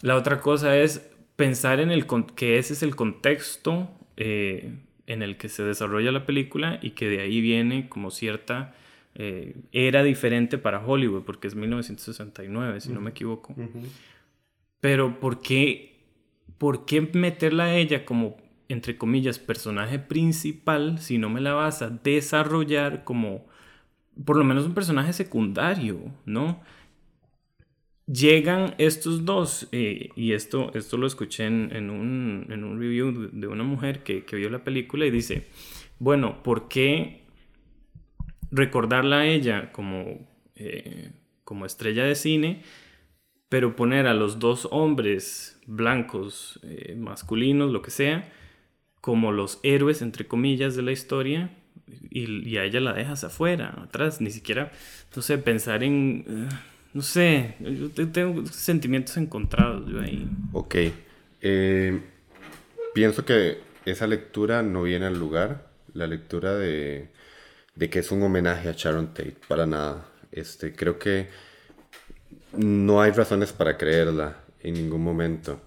[0.00, 4.74] La otra cosa es pensar en el que ese es el contexto eh,
[5.06, 8.74] en el que se desarrolla la película y que de ahí viene como cierta
[9.14, 13.54] eh, era diferente para Hollywood, porque es 1969, si no me equivoco.
[14.80, 16.00] Pero ¿por qué,
[16.58, 18.36] ¿por qué meterla a ella como,
[18.68, 23.46] entre comillas, personaje principal si no me la vas a desarrollar como,
[24.24, 26.60] por lo menos un personaje secundario, ¿no?
[28.06, 33.46] Llegan estos dos, eh, y esto, esto lo escuché en, un, en un, review de
[33.46, 35.46] una mujer que, que vio la película y dice,
[35.98, 37.22] bueno, ¿por qué
[38.52, 41.10] recordarla a ella como, eh,
[41.42, 42.62] como estrella de cine,
[43.48, 48.30] pero poner a los dos hombres blancos, eh, masculinos, lo que sea,
[49.00, 51.50] como los héroes, entre comillas, de la historia,
[52.10, 54.70] y, a ella la dejas afuera, atrás, ni siquiera,
[55.16, 56.48] no sé, pensar en,
[56.94, 60.28] no sé, yo tengo sentimientos encontrados yo ahí.
[60.52, 60.76] Ok,
[62.94, 67.10] pienso que esa lectura no viene al lugar, la lectura de
[67.74, 70.06] de que es un homenaje a Sharon Tate, para nada.
[70.30, 71.28] Este, creo que
[72.56, 75.60] no hay razones para creerla en ningún momento.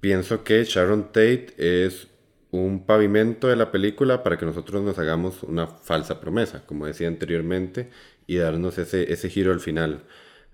[0.00, 2.08] pienso que Sharon Tate es
[2.50, 7.08] un pavimento de la película para que nosotros nos hagamos una falsa promesa, como decía
[7.08, 7.90] anteriormente,
[8.26, 10.02] y darnos ese, ese giro al final.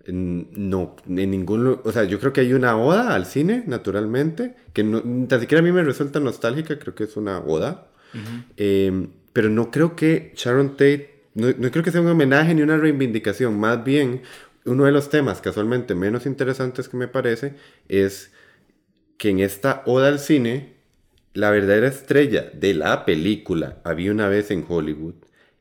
[0.06, 1.80] No, en ningún...
[1.82, 5.60] O sea, yo creo que hay una oda al cine, naturalmente, que no, ni siquiera
[5.60, 7.88] a mí me resulta nostálgica, creo que es una oda.
[8.56, 12.62] Em, pero no creo que Sharon Tate, no, no creo que sea un homenaje ni
[12.62, 14.22] una reivindicación, más bien
[14.64, 17.54] uno de los temas casualmente menos interesantes que me parece
[17.88, 18.32] es
[19.18, 20.74] que en esta oda al cine,
[21.34, 25.14] la verdadera estrella de la película Había una vez en Hollywood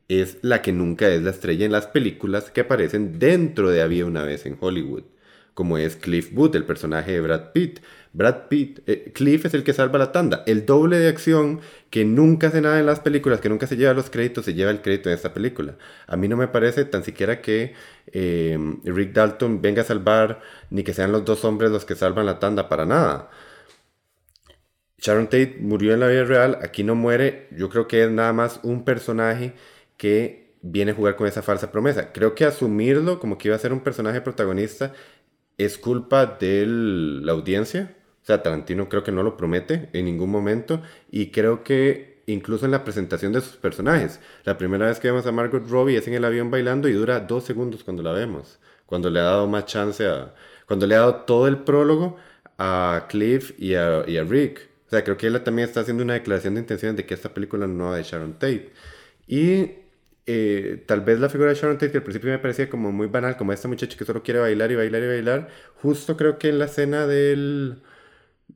[0.08, 4.06] es la que nunca es la estrella en las películas que aparecen dentro de Había
[4.06, 5.04] una vez en Hollywood,
[5.54, 7.80] como es Cliff Booth, el personaje de Brad Pitt.
[8.12, 10.44] Brad Pitt, eh, Cliff es el que salva la tanda.
[10.46, 13.94] El doble de acción que nunca hace nada en las películas, que nunca se lleva
[13.94, 15.76] los créditos, se lleva el crédito en esta película.
[16.06, 17.74] A mí no me parece tan siquiera que
[18.12, 22.26] eh, Rick Dalton venga a salvar, ni que sean los dos hombres los que salvan
[22.26, 23.30] la tanda para nada.
[24.98, 27.48] Sharon Tate murió en la vida real, aquí no muere.
[27.50, 29.54] Yo creo que es nada más un personaje
[29.96, 32.12] que viene a jugar con esa falsa promesa.
[32.12, 34.92] Creo que asumirlo como que iba a ser un personaje protagonista
[35.58, 40.30] es culpa de la audiencia o sea, Tarantino creo que no lo promete en ningún
[40.30, 40.80] momento
[41.10, 44.18] y creo que incluso en la presentación de sus personajes.
[44.44, 47.20] La primera vez que vemos a Margot Robbie es en el avión bailando y dura
[47.20, 48.60] dos segundos cuando la vemos.
[48.86, 50.34] Cuando le ha dado más chance a...
[50.66, 52.16] Cuando le ha dado todo el prólogo
[52.56, 54.70] a Cliff y a, Rick.
[54.86, 57.34] O sea, creo que él también está haciendo una declaración de intenciones de que esta
[57.34, 58.72] película no va de Sharon Tate.
[59.26, 59.83] Y
[60.26, 63.08] eh, tal vez la figura de Sharon Tate, que al principio me parecía como muy
[63.08, 65.48] banal, como esta muchacha que solo quiere bailar y bailar y bailar,
[65.82, 67.82] justo creo que en la escena del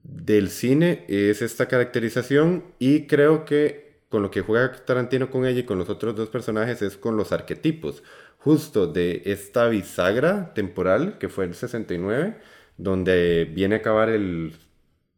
[0.09, 5.61] del cine es esta caracterización y creo que con lo que juega Tarantino con ella
[5.61, 8.03] y con los otros dos personajes es con los arquetipos,
[8.39, 12.39] justo de esta bisagra temporal que fue el 69,
[12.79, 14.55] donde viene a acabar el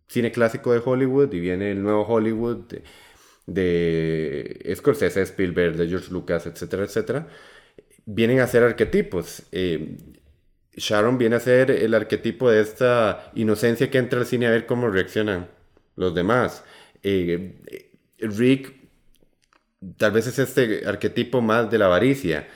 [0.08, 2.82] cine clásico de Hollywood y viene el nuevo Hollywood de,
[3.46, 7.28] de Scorsese, Spielberg, de George Lucas, etcétera, etcétera,
[8.06, 9.42] vienen a ser arquetipos.
[9.52, 9.96] Eh,
[10.76, 14.66] Sharon viene a ser el arquetipo de esta inocencia que entra al cine a ver
[14.66, 15.48] cómo reaccionan
[15.96, 16.64] los demás.
[17.02, 17.56] Eh,
[18.18, 18.80] Rick
[19.96, 22.48] tal vez es este arquetipo más de la avaricia.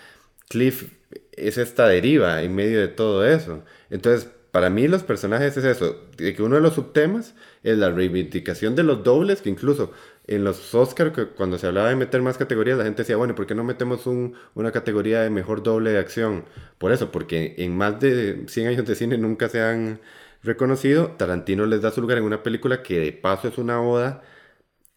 [0.49, 0.93] Cliff
[1.33, 3.65] es esta deriva en medio de todo eso.
[3.91, 7.91] Entonces, para mí los personajes es eso, de que uno de los subtemas es la
[7.91, 9.93] reivindicación de los dobles, que incluso
[10.27, 13.47] en los Oscars, cuando se hablaba de meter más categorías, la gente decía, bueno, ¿por
[13.47, 16.45] qué no metemos un, una categoría de mejor doble de acción?
[16.79, 20.01] Por eso, porque en más de 100 años de cine nunca se han
[20.43, 21.13] reconocido.
[21.19, 24.23] Tarantino les da su lugar en una película que de paso es una oda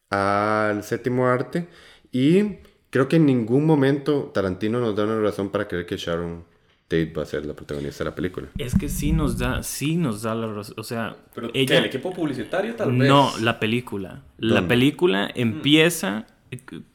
[0.09, 1.67] al séptimo arte.
[2.11, 2.59] Y
[2.89, 6.45] creo que en ningún momento Tarantino nos da una razón para creer que Sharon
[6.87, 8.47] Tate va a ser la protagonista de la película.
[8.57, 10.75] Es que sí nos da, sí nos da la razón.
[10.77, 11.79] O sea, ¿Pero ella...
[11.79, 13.09] ¿El equipo publicitario tal vez?
[13.09, 14.23] No, la película.
[14.37, 16.27] La película empieza,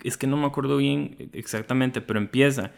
[0.03, 2.73] es que no me acuerdo bien exactamente, pero empieza,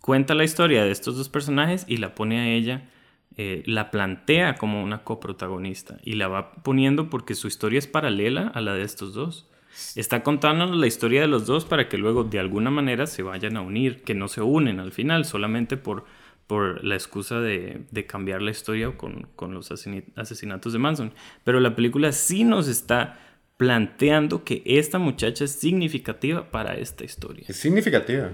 [0.00, 2.88] cuenta la historia de estos dos personajes y la pone a ella,
[3.36, 8.48] eh, la plantea como una coprotagonista y la va poniendo porque su historia es paralela
[8.48, 9.46] a la de estos dos.
[9.94, 13.56] Está contándonos la historia de los dos para que luego de alguna manera se vayan
[13.56, 16.04] a unir, que no se unen al final, solamente por
[16.48, 21.12] por la excusa de, cambiar la historia con, con, los asesinatos de Manson.
[21.44, 23.20] Pero la película sí nos está
[23.58, 27.44] planteando que esta muchacha es significativa para esta historia.
[27.46, 28.30] Es significativa.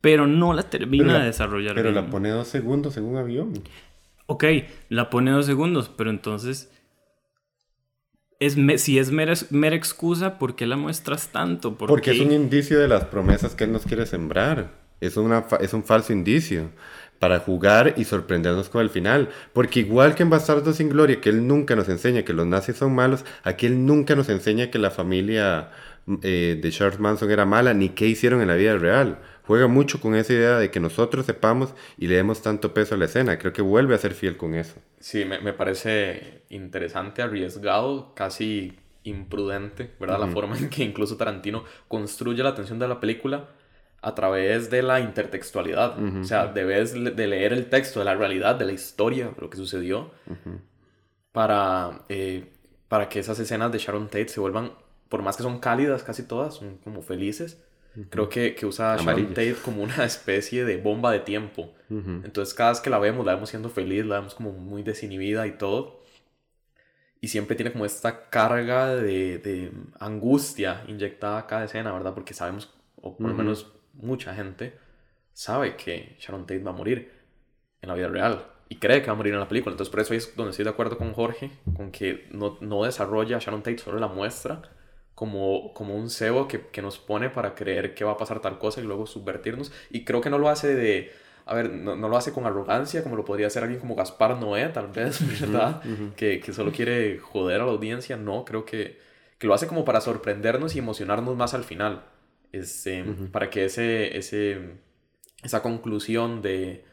[0.00, 1.74] Pero no la termina de desarrollar.
[1.74, 3.52] Pero la pone dos segundos en un avión.
[4.26, 4.44] Ok,
[4.88, 6.70] la pone dos segundos, pero entonces...
[8.38, 11.76] Es si es mera, mera, excusa, ¿por qué la muestras tanto?
[11.76, 14.78] Porque es un indicio de las promesas que él nos quiere sembrar.
[15.00, 16.70] Es, una, es un falso indicio
[17.18, 19.28] para jugar y sorprendernos con el final.
[19.52, 22.76] Porque igual que en Bastardo sin Gloria, que él nunca nos enseña que los nazis
[22.76, 25.70] son malos, aquí él nunca nos enseña que la familia
[26.22, 29.18] eh, de Charles Manson era mala, ni qué hicieron en la vida real.
[29.44, 32.98] Juega mucho con esa idea de que nosotros sepamos y le demos tanto peso a
[32.98, 33.38] la escena.
[33.38, 34.74] Creo que vuelve a ser fiel con eso.
[35.00, 40.20] Sí, me, me parece interesante, arriesgado, casi imprudente, ¿verdad?
[40.20, 43.48] La forma en que incluso Tarantino construye la atención de la película
[44.00, 45.98] a través de la intertextualidad.
[46.20, 49.50] O sea, debes de leer el texto de la realidad, de la historia, de lo
[49.50, 50.10] que sucedió,
[51.32, 52.52] para, eh,
[52.88, 54.72] para que esas escenas de Sharon Tate se vuelvan,
[55.08, 57.62] por más que son cálidas casi todas, son como felices.
[58.10, 61.72] Creo que, que usa Sharon Tate como una especie de bomba de tiempo.
[61.90, 65.46] Entonces, cada vez que la vemos, la vemos siendo feliz, la vemos como muy desinhibida
[65.46, 66.02] y todo.
[67.20, 72.14] Y siempre tiene como esta carga de, de angustia inyectada a cada escena, ¿verdad?
[72.14, 74.78] Porque sabemos, o por lo menos mucha gente
[75.32, 77.12] sabe que Sharon Tate va a morir
[77.80, 78.46] en la vida real.
[78.70, 79.72] y cree que va a morir en la película.
[79.72, 83.36] Entonces por eso es donde estoy de acuerdo con Jorge, con que no, no desarrolla
[83.36, 84.60] a Sharon Tate, solo la muestra
[85.14, 88.58] como, como un cebo que, que, nos pone para creer que va a pasar tal
[88.58, 89.72] cosa y luego subvertirnos.
[89.90, 91.12] Y creo que no lo hace de...
[91.44, 94.36] A ver, no, no lo hace con arrogancia como lo podría hacer alguien como Gaspar
[94.38, 95.82] Noé, tal vez, ¿verdad?
[96.14, 98.16] Que, que, solo quiere joder a la audiencia.
[98.16, 99.00] No, creo que,
[99.38, 102.04] que lo hace como para sorprendernos y emocionarnos más al final.
[102.52, 104.78] Este, Para que ese, ese,
[105.42, 106.84] esa conclusión de,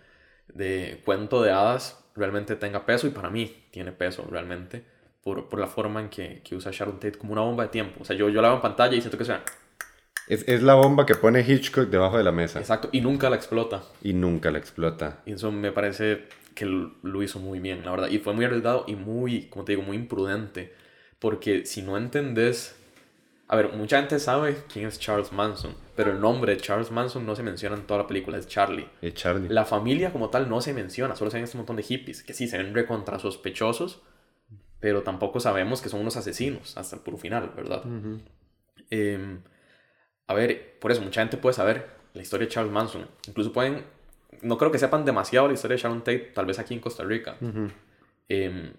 [0.48, 4.84] de cuento de hadas realmente tenga peso y para mí tiene peso realmente
[5.26, 8.02] por, por la forma en que, que, usa Sharon Tate como una bomba de tiempo.
[8.02, 9.44] O sea, yo, yo la veo en pantalla y siento que sea...
[10.28, 12.60] Es, es, la bomba que pone Hitchcock debajo de la mesa.
[12.60, 13.84] Exacto, y nunca la explota.
[14.02, 15.22] Y nunca la explota.
[15.26, 18.10] Y eso me parece que lo hizo muy bien, la verdad.
[18.10, 20.74] Y fue muy arriesgado y muy, como te digo, muy imprudente.
[21.20, 22.76] Porque si no entendés...
[23.48, 27.26] A ver, mucha gente sabe quién es Charles Manson, pero el nombre de Charles Manson
[27.26, 28.88] no se menciona en toda la película, es Charlie.
[29.02, 29.50] Es Charlie.
[29.50, 32.34] La familia como tal no se menciona, solo se ven este montón de hippies, que
[32.34, 34.02] sí se ven recontra sospechosos,
[34.80, 37.84] pero tampoco sabemos que son unos asesinos hasta el puro final, ¿verdad?
[38.90, 39.38] eh,
[40.28, 43.08] a ver, por eso mucha gente puede saber la historia de Charles Manson.
[43.28, 43.84] Incluso pueden,
[44.42, 47.04] no creo que sepan demasiado la historia de Sharon Tate, tal vez aquí en Costa
[47.04, 47.38] Rica.
[48.28, 48.74] eh,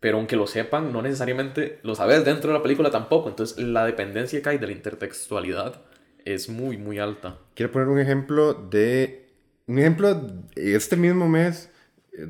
[0.00, 3.28] pero aunque lo sepan, no necesariamente lo sabes dentro de la película tampoco.
[3.28, 5.82] Entonces la dependencia que hay de la intertextualidad
[6.24, 7.38] es muy, muy alta.
[7.54, 9.22] Quiero poner un ejemplo de...
[9.66, 11.70] Un ejemplo este mismo mes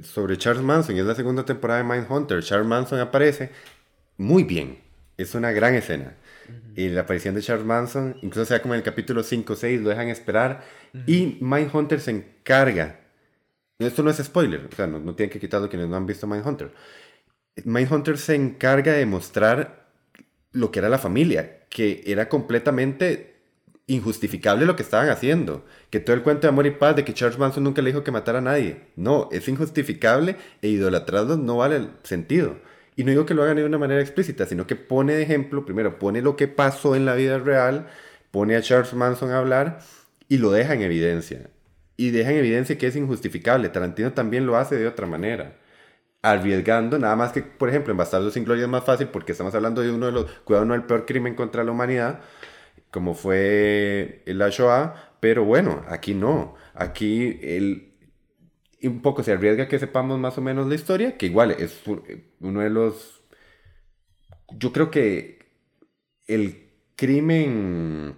[0.02, 2.42] sobre Charles Manson, y es la segunda temporada de Mindhunter.
[2.42, 3.50] Charles Manson aparece
[4.16, 4.78] muy bien,
[5.16, 6.14] es una gran escena.
[6.48, 6.78] Uh -huh.
[6.80, 9.80] Y la aparición de Charles Manson, incluso sea como en el capítulo 5 o 6,
[9.82, 10.64] lo dejan esperar.
[10.94, 11.02] Uh -huh.
[11.06, 13.00] Y Mindhunter se encarga.
[13.78, 16.26] Esto no es spoiler, o sea, no, no tienen que quitarlo quienes no han visto
[16.26, 16.72] Mindhunter.
[17.64, 19.86] Mindhunter se encarga de mostrar
[20.52, 23.36] lo que era la familia, que era completamente
[23.86, 25.64] injustificable lo que estaban haciendo.
[25.90, 28.04] Que todo el cuento de amor y paz de que Charles Manson nunca le dijo
[28.04, 28.82] que matara a nadie.
[28.96, 32.58] No, es injustificable e idolatrarlo no vale el sentido.
[32.96, 35.66] Y no digo que lo hagan de una manera explícita, sino que pone de ejemplo,
[35.66, 37.88] primero pone lo que pasó en la vida real,
[38.30, 39.80] pone a Charles Manson a hablar
[40.28, 41.50] y lo deja en evidencia.
[41.98, 43.68] Y deja en evidencia que es injustificable.
[43.68, 45.56] Tarantino también lo hace de otra manera
[46.30, 49.54] arriesgando, nada más que, por ejemplo, en Bastardos sin Gloria es más fácil porque estamos
[49.54, 52.20] hablando de uno de los, cuidado, no el peor crimen contra la humanidad,
[52.90, 57.92] como fue la Shoah, pero bueno, aquí no, aquí el,
[58.82, 61.82] un poco se arriesga que sepamos más o menos la historia, que igual es
[62.40, 63.22] uno de los,
[64.58, 65.46] yo creo que
[66.26, 68.16] el crimen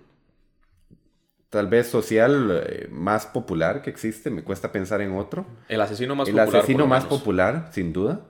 [1.50, 5.46] tal vez social eh, más popular que existe, me cuesta pensar en otro.
[5.68, 6.48] El asesino más el popular.
[6.48, 8.26] El asesino más popular, sin duda.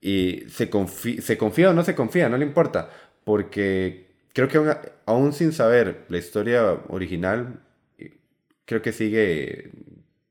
[0.00, 2.90] Y se, confía, se confía o no se confía, no le importa,
[3.24, 4.70] porque creo que aún,
[5.06, 7.60] aún, sin saber la historia original,
[8.64, 9.70] creo que sigue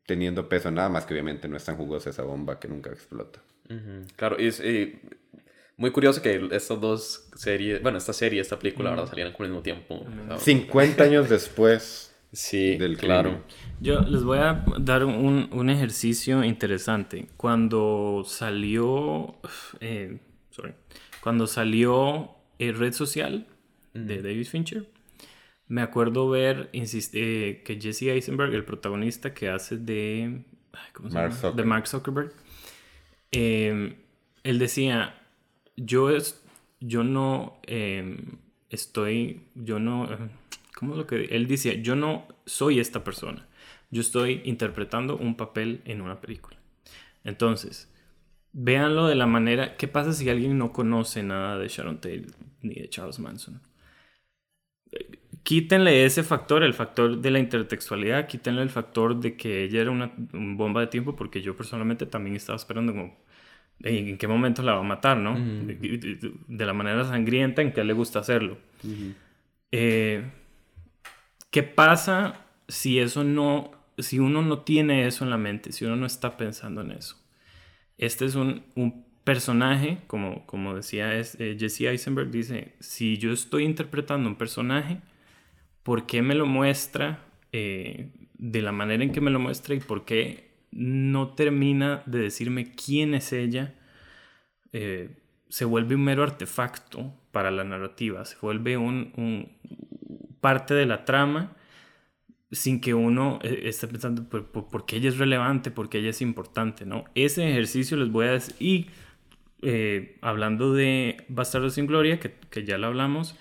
[0.05, 3.41] teniendo peso, nada más que obviamente no es tan jugosa esa bomba que nunca explota.
[3.69, 4.13] Uh -huh.
[4.15, 4.99] Claro, y es eh,
[5.77, 8.91] muy curioso que estas dos series, bueno, esta serie y esta película.
[8.91, 9.07] ¿verdad?
[9.07, 9.95] Salieran al mismo tiempo.
[9.95, 10.37] Uh -huh.
[10.37, 12.11] 50 años después.
[12.31, 13.29] Sí, del claro.
[13.29, 13.43] crimen.
[13.79, 17.29] Yo les voy a dar un, un ejercicio interesante.
[17.37, 19.35] Cuando salió,
[19.79, 20.17] eh,
[20.51, 20.73] sorry,
[21.21, 23.47] cuando salió eh, Red Social
[23.93, 24.85] de David Fincher,
[25.69, 30.41] me acuerdo ver eh, que Jesse Eisenberg, el protagonista que hace de,
[30.91, 31.35] ¿cómo se Mark llama?
[31.41, 31.55] Zuckerberg.
[31.55, 32.33] de Mark Zuckerberg,
[33.31, 33.95] eh,
[34.43, 35.24] él decía,
[35.75, 36.43] yo, es,
[36.79, 38.17] yo no eh,
[38.69, 40.17] estoy, yo no, eh,
[40.75, 41.25] ¿cómo es lo que?
[41.25, 43.47] Él decía, yo no soy esta persona,
[43.91, 46.57] yo estoy interpretando un papel en una película.
[47.23, 47.91] Entonces,
[48.53, 52.27] véanlo de la manera, ¿qué pasa si alguien no conoce nada de Sharon Tate
[52.61, 53.61] ni de Charles Manson?
[55.43, 59.91] Quítenle ese factor, el factor de la intertextualidad, quítenle el factor de que ella era
[59.91, 63.15] una bomba de tiempo, porque yo personalmente también estaba esperando como,
[63.83, 65.33] en qué momento la va a matar, ¿no?
[65.33, 65.65] Uh -huh.
[65.65, 68.57] de, de, la manera sangrienta en que le gusta hacerlo.
[68.83, 69.13] Uh -huh.
[69.71, 70.23] eh,
[71.51, 75.95] ¿Qué pasa si eso no, si uno no tiene eso en la mente, si uno
[75.95, 77.15] no está pensando en eso?
[77.97, 83.31] Este es un, un personaje, como, como decía es, eh, Jesse Eisenberg, dice, si yo
[83.31, 84.99] estoy interpretando un personaje,
[85.83, 87.19] ¿por qué me lo muestra
[87.51, 90.44] eh, de la manera en que me lo muestra y por qué
[90.75, 93.73] no termina de decirme quién es ella,
[94.73, 95.17] eh,
[95.47, 99.53] se vuelve un mero artefacto para la narrativa, se vuelve un,
[100.41, 101.55] parte de la trama
[102.51, 106.21] sin que uno eh, esté pensando por, qué ella es relevante, por qué ella es
[106.21, 107.05] importante, ¿no?
[107.15, 108.87] Ese ejercicio les voy a decir, y
[109.61, 113.35] eh, hablando de Bastardo sin Gloria, que, que ya lo hablamos,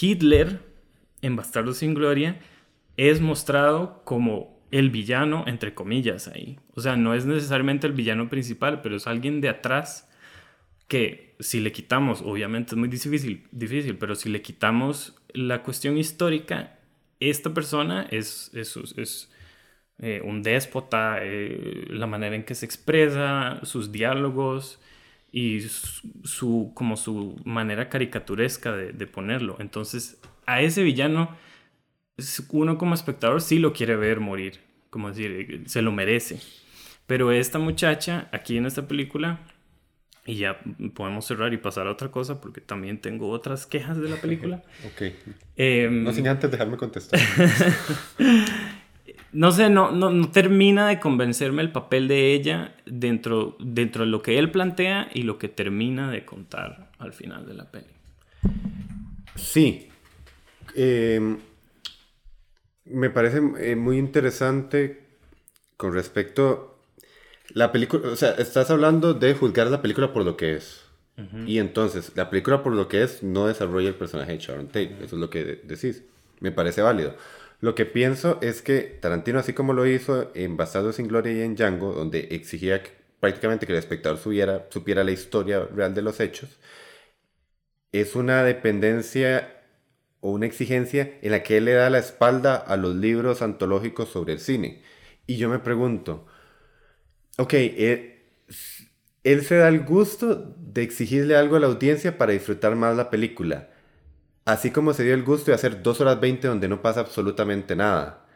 [0.00, 0.60] Hitler
[1.22, 2.38] en Bastardo sin Gloria
[2.98, 6.58] es mostrado como el villano, entre comillas, ahí.
[6.74, 10.10] O sea, no es necesariamente el villano principal, pero es alguien de atrás
[10.88, 15.96] que si le quitamos, obviamente es muy difícil, difícil pero si le quitamos la cuestión
[15.96, 16.76] histórica,
[17.20, 19.30] esta persona es, es, es
[20.00, 24.80] eh, un déspota, eh, la manera en que se expresa, sus diálogos
[25.30, 29.56] y su, como su manera caricaturesca de, de, ponerlo.
[29.60, 31.36] Entonces, a ese villano,
[32.50, 34.63] uno como espectador sí lo quiere ver morir,
[34.94, 36.38] como decir, se lo merece.
[37.08, 39.40] Pero esta muchacha, aquí en esta película,
[40.24, 40.60] y ya
[40.94, 44.62] podemos cerrar y pasar a otra cosa porque también tengo otras quejas de la película.
[44.86, 45.12] ok.
[45.56, 47.18] Em, no sin antes dejarme contestar.
[49.32, 54.22] no sé, no, no, termina de convencerme el papel de ella dentro, dentro de lo
[54.22, 57.90] que él plantea y lo que termina de contar al final de la peli.
[59.34, 59.88] Sí.
[60.76, 61.36] Em,
[62.84, 65.04] me parece eh, muy interesante
[65.76, 66.78] con respecto
[67.50, 70.82] la película, o sea, estás hablando de juzgar la película por lo que es.
[71.46, 74.96] Y entonces, la película por lo que es no desarrolla el personaje de Sharon Tate.
[74.96, 76.02] Eso es lo que decís.
[76.40, 77.14] Me parece válido.
[77.60, 81.42] Lo que pienso es que Tarantino, así como lo hizo en Basado sin Gloria y
[81.42, 82.82] en Django, donde exigía
[83.20, 86.58] prácticamente que el espectador supiera, supiera la historia real de los hechos,
[87.92, 89.63] es una dependencia
[90.24, 94.08] o una exigencia en la que él le da la espalda a los libros antológicos
[94.08, 94.82] sobre el cine.
[95.26, 96.26] Y yo me pregunto,
[97.36, 98.28] Ok, eh,
[99.24, 103.10] él, se da el gusto de exigirle algo a la audiencia para disfrutar más la
[103.10, 103.70] película.
[104.44, 107.74] Así como se dio el gusto de hacer 2 horas 20 donde no pasa absolutamente
[107.74, 108.26] nada.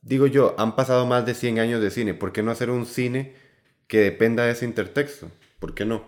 [0.00, 2.14] Digo yo, han pasado más de 100 años de cine.
[2.14, 3.34] ¿Por qué no hacer un cine
[3.86, 5.30] que dependa de ese intertexto?
[5.58, 6.04] ¿Por qué no?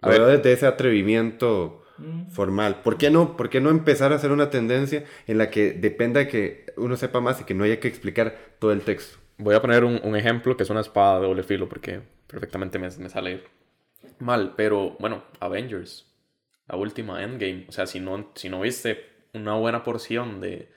[0.00, 2.26] A ver, desde ese atrevimiento mm.
[2.28, 2.82] formal.
[2.82, 3.36] ¿Por qué no?
[3.36, 6.96] ¿Por qué no empezar a hacer una tendencia en la que dependa de que uno
[6.96, 9.18] sepa más y que no haya que explicar todo el texto?
[9.38, 12.88] Voy a poner un, ejemplo que es una espada de doble filo porque perfectamente me,
[12.98, 13.42] me sale
[14.18, 14.54] mal.
[14.56, 16.06] Pero bueno, Avengers,
[16.68, 17.66] la última Endgame.
[17.68, 20.70] O sea, si no, si no viste una buena porción de,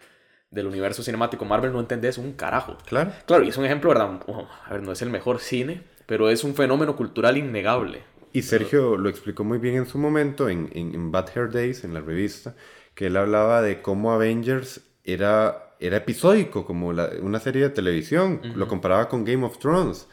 [0.51, 2.78] del universo cinemático Marvel, no entendés un carajo.
[2.86, 3.11] Claro.
[3.26, 4.22] Claro, y es un ejemplo, ¿verdad?
[4.65, 8.03] a ver, no es el mejor cine, pero es un fenómeno cultural innegable.
[8.38, 11.83] Y Sergio lo explicó muy bien en su momento en, en, en Bad Hair Days,
[11.83, 12.55] en la revista,
[12.93, 18.41] que él hablaba de cómo Avengers era era episódico, como una serie de televisión.
[18.55, 20.07] Lo comparaba con Game of Thrones,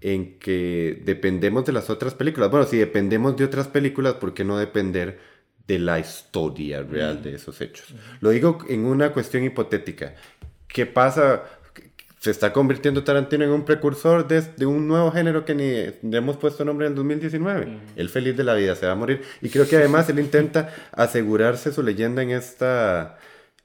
[0.00, 2.50] en que dependemos de las otras películas.
[2.50, 5.18] Bueno, si dependemos de otras películas, ¿por qué no depender
[5.66, 7.94] de la historia real de esos hechos?
[8.20, 10.14] Lo digo en una cuestión hipotética.
[10.68, 11.44] ¿Qué pasa?
[12.18, 16.36] Se está convirtiendo Tarantino en un precursor de, un nuevo género que ni le hemos
[16.36, 17.78] puesto nombre en 2019.
[17.94, 19.22] El feliz de la vida se va a morir.
[19.42, 23.18] Y creo que además él intenta asegurarse su leyenda en esta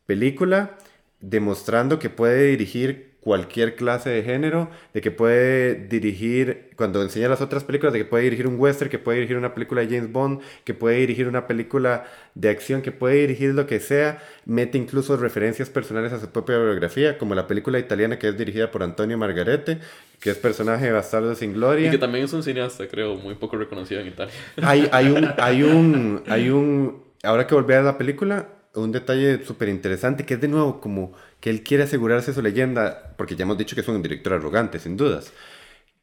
[0.05, 0.77] película
[1.21, 7.39] demostrando que puede dirigir cualquier clase de género, de que puede dirigir, cuando enseña las
[7.39, 10.11] otras películas, de que puede dirigir un western, que puede dirigir una película de James
[10.11, 14.79] Bond, que puede dirigir una película de acción, que puede dirigir lo que sea, mete
[14.79, 18.81] incluso referencias personales a su propia biografía, como la película italiana que es dirigida por
[18.81, 19.77] Antonio Margarete,
[20.19, 21.87] que es personaje de Bastardo sin Gloria.
[21.87, 24.33] Y que también es un cineasta, creo, muy poco reconocido en Italia.
[24.63, 29.43] Hay, hay un, hay un, hay un, ahora que volví a la película, un detalle
[29.45, 33.43] súper interesante que es de nuevo como que él quiere asegurarse su leyenda, porque ya
[33.43, 35.33] hemos dicho que es un director arrogante, sin dudas,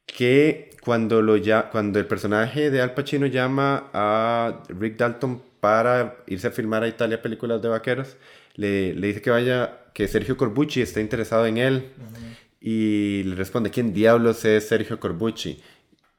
[0.04, 6.16] que cuando, lo ya, cuando el personaje de Al Pacino llama a Rick Dalton para
[6.26, 8.16] irse a filmar a Italia películas de vaqueros,
[8.54, 11.92] le, le dice que vaya, que Sergio Corbucci está interesado en él,
[12.60, 15.62] y le responde, ¿quién diablos es Sergio Corbucci?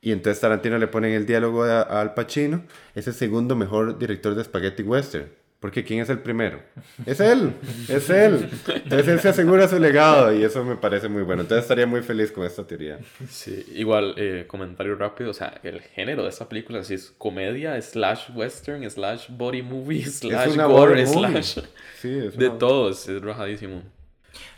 [0.01, 2.63] Y entonces Tarantino le pone en el diálogo a, a Al Pacino,
[2.95, 5.38] es el segundo mejor director de Spaghetti Western.
[5.60, 6.62] Porque ¿quién es el primero?
[7.05, 7.53] Es él,
[7.89, 8.49] es él.
[8.76, 11.41] Entonces él se asegura su legado y eso me parece muy bueno.
[11.41, 12.97] Entonces estaría muy feliz con esta teoría.
[13.28, 17.80] Sí, igual, eh, comentario rápido, o sea, el género de esta película así es comedia,
[17.82, 21.60] slash western, slash body movie, slash gore, slash...
[21.97, 23.84] Sí, de todos, es rojadísimo.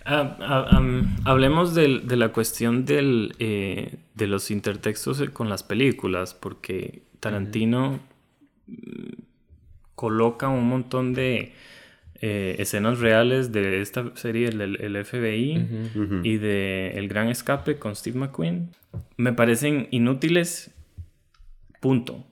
[0.05, 0.81] Ah, ah,
[1.25, 7.99] hablemos de, la cuestión del, eh, de los intertextos con las películas, porque Tarantino
[10.01, 11.53] coloca un montón de
[12.21, 15.67] eh, escenas reales de esta serie, el, FBI,
[16.23, 18.71] y de El Gran Escape con Steve McQueen.
[19.17, 20.71] Me parecen inútiles,
[21.79, 22.25] punto.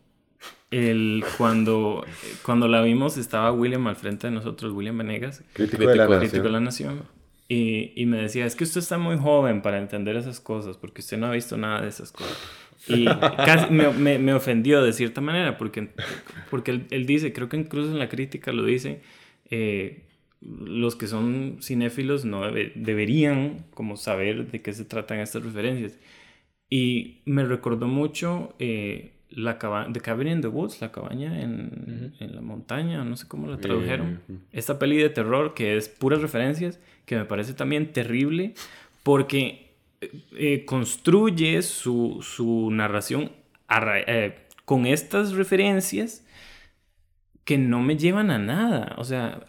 [0.72, 2.04] El, cuando,
[2.42, 6.42] cuando la vimos estaba William al frente de nosotros, William Venegas, crítico, de, la crítico
[6.42, 7.04] de la Nación.
[7.48, 11.02] Y, y, me decía, es que usted está muy joven para entender esas cosas, porque
[11.02, 12.36] usted no ha visto nada de esas cosas.
[12.88, 15.90] Y casi me, me, ofendió de cierta manera, porque,
[16.50, 19.02] porque él, dice, creo que incluso en la crítica lo dice,
[19.50, 20.04] eh,
[20.42, 25.98] los que son cinéfilos no deberían como saber de qué se tratan estas referencias.
[26.70, 29.58] Y me recordó mucho eh, la
[29.92, 33.58] The Cabin in the Woods, la cabaña en, en la montaña, no sé cómo la
[33.58, 34.22] tradujeron.
[34.52, 38.54] Esta peli de terror que es puras referencias, que me parece también terrible,
[39.04, 39.69] porque
[40.02, 43.32] eh, construye su, su narración
[44.08, 44.36] eh,
[44.66, 46.26] con estas referencias
[47.44, 48.96] que no me llevan a nada.
[48.98, 49.46] O sea,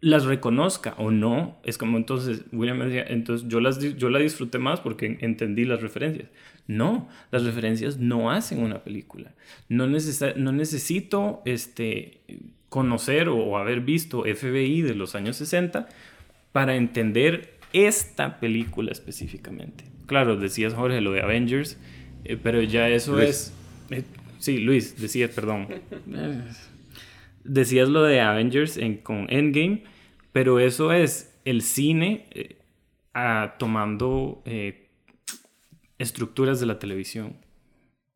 [0.00, 4.58] las reconozca o no, es como entonces, William decía, entonces yo, las, yo la disfruté
[4.58, 6.28] más porque entendí las referencias.
[6.68, 9.34] No, las referencias no hacen una película.
[9.68, 12.20] No, no necesito este,
[12.68, 15.88] conocer o haber visto FBI de los años 60
[16.52, 19.84] para entender esta película específicamente.
[20.06, 21.78] Claro, decías Jorge lo de Avengers,
[22.24, 23.52] eh, pero ya eso es...
[23.90, 24.04] Eh,
[24.38, 25.68] sí, Luis, decías, perdón.
[27.44, 29.84] decías lo de Avengers en, con Endgame,
[30.32, 32.56] pero eso es el cine eh,
[33.58, 34.42] tomando
[35.98, 37.36] estructuras de la televisión,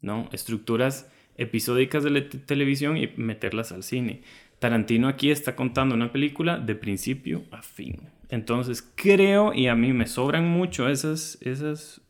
[0.01, 0.29] ¿no?
[0.33, 4.23] Estructuras episódicas de la televisión y meterlas al cine.
[4.59, 8.01] Tarantino aquí está contando una película de principio a fin.
[8.33, 12.01] Entonces creo, y a mí me sobran mucho esas, esas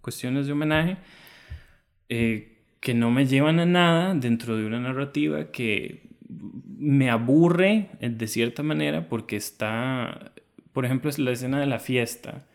[0.00, 0.98] cuestiones de homenaje,
[2.08, 6.08] eh, que no me llevan a nada dentro de una narrativa que
[6.78, 10.32] me aburre eh, de cierta manera porque está,
[10.72, 12.46] por ejemplo, es la escena de la fiesta.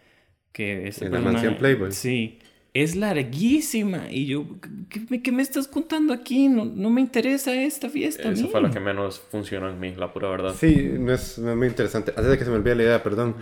[0.54, 1.92] Que es en la mansión Playboy.
[1.92, 2.40] Sí
[2.84, 4.10] es larguísima.
[4.10, 4.46] Y yo,
[4.90, 6.48] ¿qué, me estás contando aquí?
[6.48, 8.30] No, no me interesa esta fiesta.
[8.30, 10.56] Eso fue lo que menos funcionó en mí, la pura verdad.
[10.58, 12.12] Sí, no es, muy interesante.
[12.16, 13.36] Antes de que se me olvide la idea, perdón.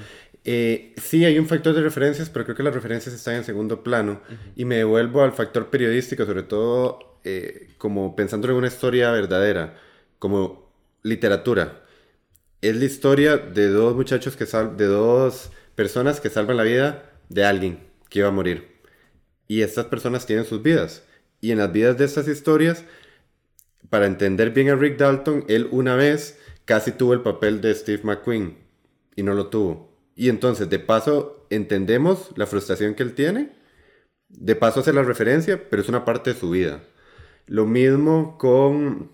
[0.44, 3.84] Eh, sí, hay un factor de referencias, pero creo que las referencias están en segundo
[3.84, 4.22] plano.
[4.56, 9.76] Y me devuelvo al factor periodístico, sobre todo eh, como pensando en una historia verdadera,
[10.20, 10.72] como
[11.04, 11.84] literatura.
[12.62, 17.12] Es la historia de dos muchachos que sal de dos personas que salvan la vida
[17.30, 17.80] de alguien
[18.10, 18.77] que iba a morir
[19.48, 21.04] y estas personas tienen sus vidas.
[21.42, 22.84] Y en las vidas de estas historias,
[23.90, 28.02] para entender bien a Rick Dalton, él una vez casi tuvo el papel de Steve
[28.04, 28.58] McQueen
[29.16, 29.96] y no lo tuvo.
[30.16, 33.52] Y entonces, de paso, entendemos la frustración que él tiene.
[34.30, 36.84] De paso, hace la referencia, pero es una parte de su vida.
[37.46, 39.12] Lo mismo con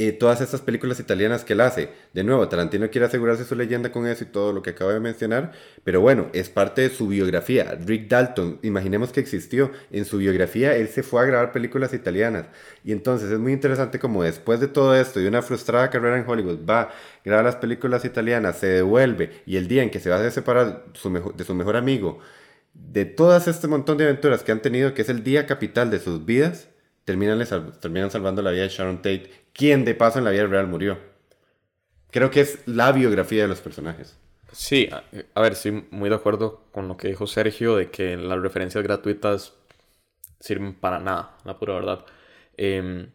[0.00, 1.90] y todas estas películas italianas que él hace.
[2.14, 5.00] De nuevo, Tarantino quiere asegurarse su leyenda con eso y todo lo que acabo de
[5.00, 5.50] mencionar,
[5.82, 7.76] pero bueno, es parte de su biografía.
[7.84, 12.46] Rick Dalton, imaginemos que existió, en su biografía él se fue a grabar películas italianas.
[12.84, 16.28] Y entonces es muy interesante como después de todo esto y una frustrada carrera en
[16.28, 16.90] Hollywood, va,
[17.24, 20.84] graba las películas italianas, se devuelve y el día en que se va a separar
[20.92, 22.20] de su mejor amigo,
[22.72, 25.98] de todas este montón de aventuras que han tenido, que es el día capital de
[25.98, 26.68] sus vidas,
[27.08, 27.42] terminan,
[27.80, 30.98] terminan salvando la vida de Sharon Tate, quien de paso en la vida real murió.
[32.10, 34.18] Creo que es la biografía de los personajes.
[34.52, 38.38] Sí, a, ver, estoy muy de acuerdo con lo que dijo Sergio de que las
[38.40, 39.54] referencias gratuitas
[40.38, 42.04] sirven para nada, la pura verdad.
[42.58, 43.10] Em,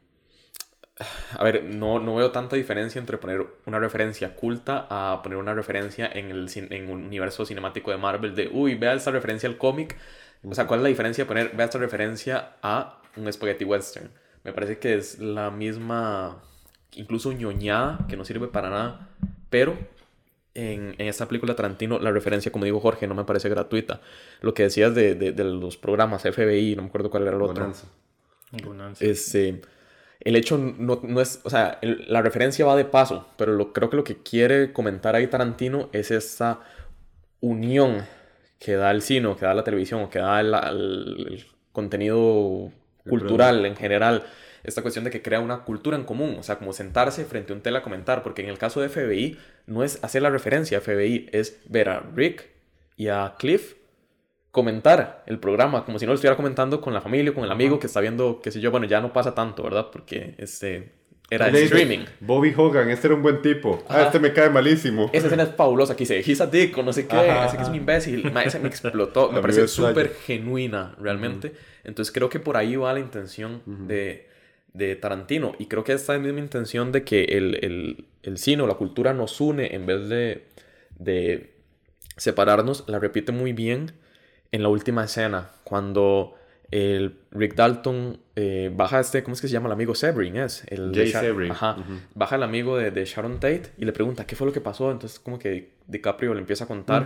[1.37, 5.53] a ver, no, no veo tanta diferencia entre poner una referencia culta a poner una
[5.53, 9.57] referencia en el en un universo cinemático de Marvel de, uy, vea esta referencia al
[9.57, 9.97] cómic.
[10.43, 14.09] O sea, ¿cuál es la diferencia de poner, vea esta referencia a un spaghetti western.
[14.43, 16.43] Me parece que es la misma,
[16.93, 19.09] incluso ñoñada, que no sirve para nada,
[19.49, 19.77] pero
[20.53, 24.01] en, en, esta película Tarantino la referencia, como dijo Jorge, no me parece gratuita.
[24.41, 27.71] Lo que decías de, de, los programas FBI, no me acuerdo cuál era el otro.
[28.63, 29.03] Bonanza.
[29.03, 29.61] Este,
[30.19, 33.89] el hecho no, no es, o sea, la referencia va de paso, pero lo, creo
[33.89, 36.59] que lo que quiere comentar ahí Tarantino es esa
[37.39, 38.05] unión
[38.59, 42.71] que da el cine, que da la televisión, o que da el contenido
[43.07, 44.23] cultural en general.
[44.63, 47.55] Esta cuestión de que crea una cultura en común, o sea, como sentarse frente a
[47.55, 49.37] un tela a comentar, porque en el caso de FBI
[49.67, 52.49] no es hacer la referencia a FBI, es ver a Rick
[52.95, 53.75] y a Cliff
[54.51, 57.79] comentar el programa, como si no lo estuviera comentando con la familia, con el amigo
[57.79, 59.87] que está viendo, qué sé yo, bueno, ya no pasa tanto, ¿verdad?
[59.91, 60.93] Porque este,
[61.33, 62.05] era el streaming.
[62.19, 63.83] Bobby Hogan, este era un buen tipo.
[63.89, 65.09] Ah, este me cae malísimo.
[65.13, 65.93] Esa escena es fabulosa.
[65.93, 67.17] Aquí dice, he's a dick o no sé qué.
[67.45, 68.31] Ese que es un imbécil.
[68.45, 69.31] ese me explotó.
[69.31, 71.53] me parece súper genuina, realmente.
[71.83, 74.27] Entonces creo que por ahí va la intención de,
[74.73, 75.55] de, Tarantino.
[75.59, 78.67] Y creo que esta es la misma intención de que el, el, el cine o
[78.67, 80.45] la cultura nos une en vez de,
[80.97, 81.53] de
[82.17, 82.85] separarnos.
[82.87, 83.91] La repite muy bien
[84.51, 85.51] en la última escena.
[85.63, 86.35] Cuando
[86.71, 90.37] el Rick Dalton eh, baja este, ¿cómo es que se llama el amigo Sebring?
[90.37, 91.51] Es el Jay Sebring.
[91.51, 91.77] Ajá.
[92.15, 94.91] Baja el amigo de, de, Sharon Tate y le pregunta qué fue lo que pasó.
[94.91, 97.05] Entonces como que DiCaprio le empieza a contar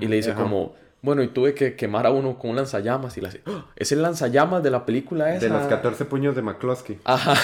[0.00, 3.20] y le dice como, Bueno, y tuve que quemar a uno con un lanzallamas y
[3.22, 3.64] la ¡Oh!
[3.74, 5.46] es el lanzallamas de la película esa.
[5.46, 6.98] De los 14 puños de McCloskey.
[7.04, 7.34] Ajá.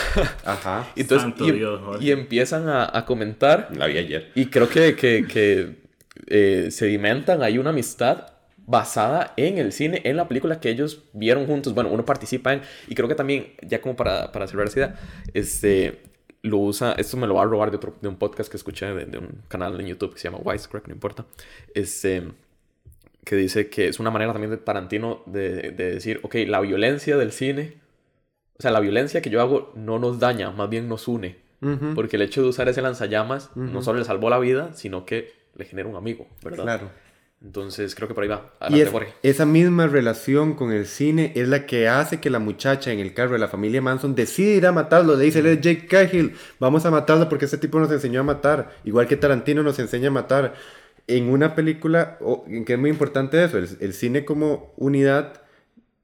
[0.44, 0.86] Ajá.
[0.94, 2.04] Y Entonces, Santo y, Dios, Jorge.
[2.04, 4.30] y empiezan a, a comentar La vi ayer.
[4.34, 5.84] y creo que, que, que
[6.28, 8.28] eh, sedimentan ahí una amistad
[8.66, 11.74] basada en el cine, en la película que ellos vieron juntos.
[11.74, 14.94] Bueno, uno participa en, y creo que también, ya como para, para cerrar esa idea,
[15.34, 16.02] este,
[16.42, 18.86] lo usa, esto me lo va a robar de, otro, de un podcast que escuché
[18.86, 21.24] de, de un canal en YouTube que se llama Wisecrack, no importa,
[21.74, 22.24] este,
[23.24, 27.16] que dice que es una manera también de Tarantino de, de decir, ok, la violencia
[27.16, 27.74] del cine,
[28.58, 31.36] o sea, la violencia que yo hago no nos daña, más bien nos une.
[31.60, 31.94] Ujú.
[31.94, 33.82] Porque el hecho de usar ese lanzallamas no Ujú.
[33.82, 36.64] solo le salvó la vida, sino que le genera un amigo, ¿verdad?
[36.64, 36.90] Claro.
[37.42, 38.52] Entonces creo que por ahí va.
[38.60, 39.14] Y Adelante, es- Jorge.
[39.22, 43.12] esa misma relación con el cine es la que hace que la muchacha en el
[43.14, 45.16] carro de la familia Manson decide ir a matarlo.
[45.16, 48.24] Le dice, él es Jake Cahill, vamos a matarlo porque este tipo nos enseñó a
[48.24, 48.74] matar.
[48.84, 50.54] Igual que Tarantino nos enseña a matar.
[51.08, 52.18] En una película,
[52.66, 55.42] que es muy importante eso, el, el cine como unidad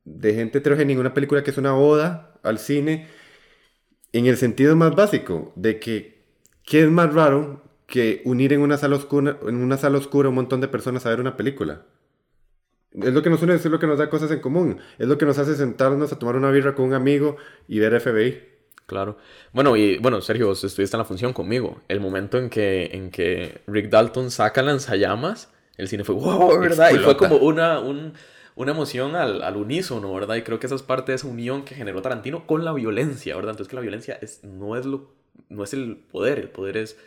[0.05, 3.09] de gente heterogénea, en una película que es una oda al cine,
[4.13, 6.23] en el sentido más básico, de que,
[6.65, 7.62] ¿qué es más raro
[7.93, 11.11] que unir en una sala oscura, en una sala oscura un montón de personas a
[11.11, 11.83] ver una película?
[12.93, 14.79] Es lo que nos une, es lo que nos da cosas en común.
[14.99, 17.37] Es lo que nos hace sentarnos a tomar una birra con un amigo
[17.69, 18.43] y ver FBI.
[18.87, 19.17] Claro.
[19.53, 21.81] Bueno, y bueno, Sergio, vos estuviste en la función conmigo.
[21.89, 26.89] El momento en que, en que Rick Dalton saca lanzallamas, el cine fue wow, ¿verdad?
[26.91, 27.29] Y fue Explota.
[27.29, 28.15] como una, un-
[28.55, 30.37] una emoción al, al unísono, ¿verdad?
[30.37, 33.35] Y creo que esa es parte de esa unión que generó Tarantino con la violencia,
[33.37, 33.53] ¿verdad?
[33.53, 35.11] Entonces que la violencia es, no, es lo,
[35.49, 36.99] no es el poder, el poder es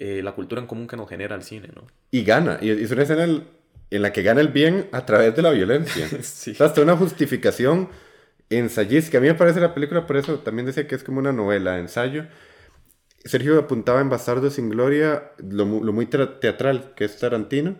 [0.00, 1.86] eh, la cultura en común que nos genera el cine, ¿no?
[2.10, 2.58] Y gana.
[2.60, 6.08] Y es una escena en, la que gana el bien a través de la violencia.
[6.22, 6.56] Sí.
[6.58, 7.88] O hasta una justificación
[8.48, 9.18] ensayística.
[9.18, 11.78] A mí me parece la película, por eso también decía que es como una novela,
[11.78, 12.24] ensayo.
[13.24, 17.76] Sergio apuntaba en Bastardo sin Gloria lo, lo muy tra- teatral que es Tarantino.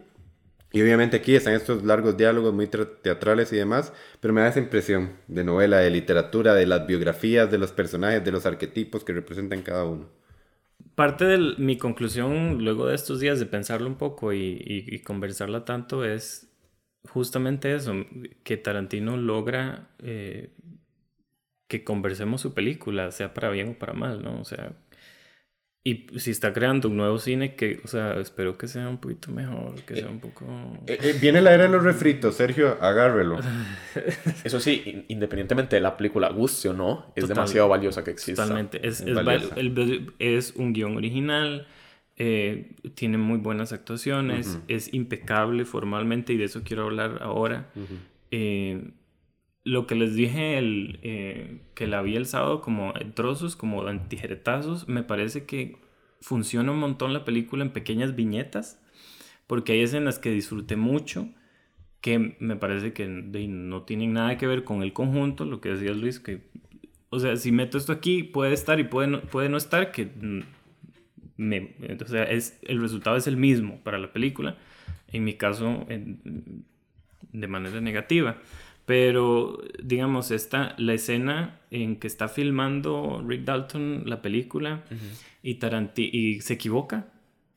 [0.73, 4.49] Y obviamente aquí están estos largos diálogos muy tra- teatrales y demás, pero me da
[4.49, 9.03] esa impresión de novela, de literatura, de las biografías, de los personajes, de los arquetipos
[9.03, 10.09] que representan cada uno.
[10.95, 15.64] Parte de mi conclusión luego de estos días de pensarlo un poco y, y- conversarla
[15.64, 16.53] tanto es
[17.09, 17.95] justamente eso,
[18.45, 20.53] que Tarantino logra eh,
[21.68, 24.41] que conversemos su película, sea para bien o para mal, ¿no?
[24.41, 24.72] O sea,
[25.83, 29.31] y si está creando un nuevo cine que, o sea, espero que sea un poquito
[29.33, 30.45] mejor, que sea un poco...
[30.87, 33.39] Eh, eh, viene la era de los refritos, Sergio, agárrelo.
[34.45, 37.28] Eso sí, in- independientemente de la película guste o no, es Total.
[37.37, 38.43] demasiado valiosa que exista.
[38.43, 38.78] Totalmente.
[38.87, 41.66] Es, Es es, el- un guion original,
[42.18, 47.70] eh, tiene muy buenas actuaciones, es impecable formalmente y de eso quiero hablar ahora.
[48.31, 48.91] Eh,
[49.65, 53.89] lo que les dije, el, eh, que la vi el sábado como en trozos, como
[53.89, 55.77] en tijeretazos, me parece que
[56.21, 58.81] funciona un montón la película en pequeñas viñetas,
[59.47, 61.29] porque hay escenas que disfruté mucho,
[62.01, 65.97] que me parece que no tienen nada que ver con el conjunto, lo que decías
[65.97, 66.43] Luis, que,
[67.11, 70.11] o sea, si meto esto aquí, puede estar y puede no, puede no estar, que
[71.37, 74.57] me, o sea, es, el resultado es el mismo para la película,
[75.09, 76.65] en mi caso, en-
[77.33, 78.39] de manera negativa.
[78.87, 84.85] Pero, digamos, esta, la escena en que está filmando Rick Dalton la película
[85.43, 87.07] y, Taranti y se equivoca.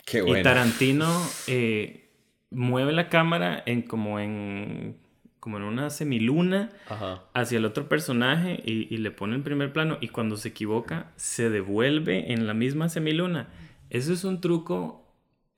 [0.06, 0.44] Qué Y bueno.
[0.44, 1.10] Tarantino
[1.48, 2.10] eh,
[2.52, 4.98] mueve la cámara en como en
[5.40, 7.24] como en una semiluna Ajá.
[7.34, 11.12] hacia el otro personaje y, y le pone en primer plano y cuando se equivoca
[11.18, 13.50] se devuelve en la misma semiluna.
[13.90, 15.04] Eso es un truco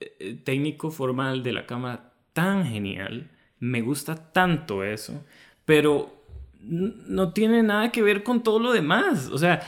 [0.00, 3.30] eh, técnico formal de la cámara tan genial.
[3.60, 5.24] Me gusta tanto eso,
[5.66, 6.14] pero
[6.62, 9.28] no tiene nada que ver con todo lo demás.
[9.28, 9.60] O sea,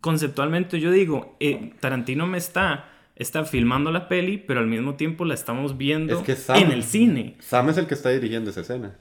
[0.00, 5.24] conceptualmente yo digo, eh, Tarantino me está, está filmando la peli, pero al mismo tiempo
[5.24, 7.36] la estamos viendo Es que Sam- en el cine.
[7.40, 8.96] Sam es el que está dirigiendo esa escena.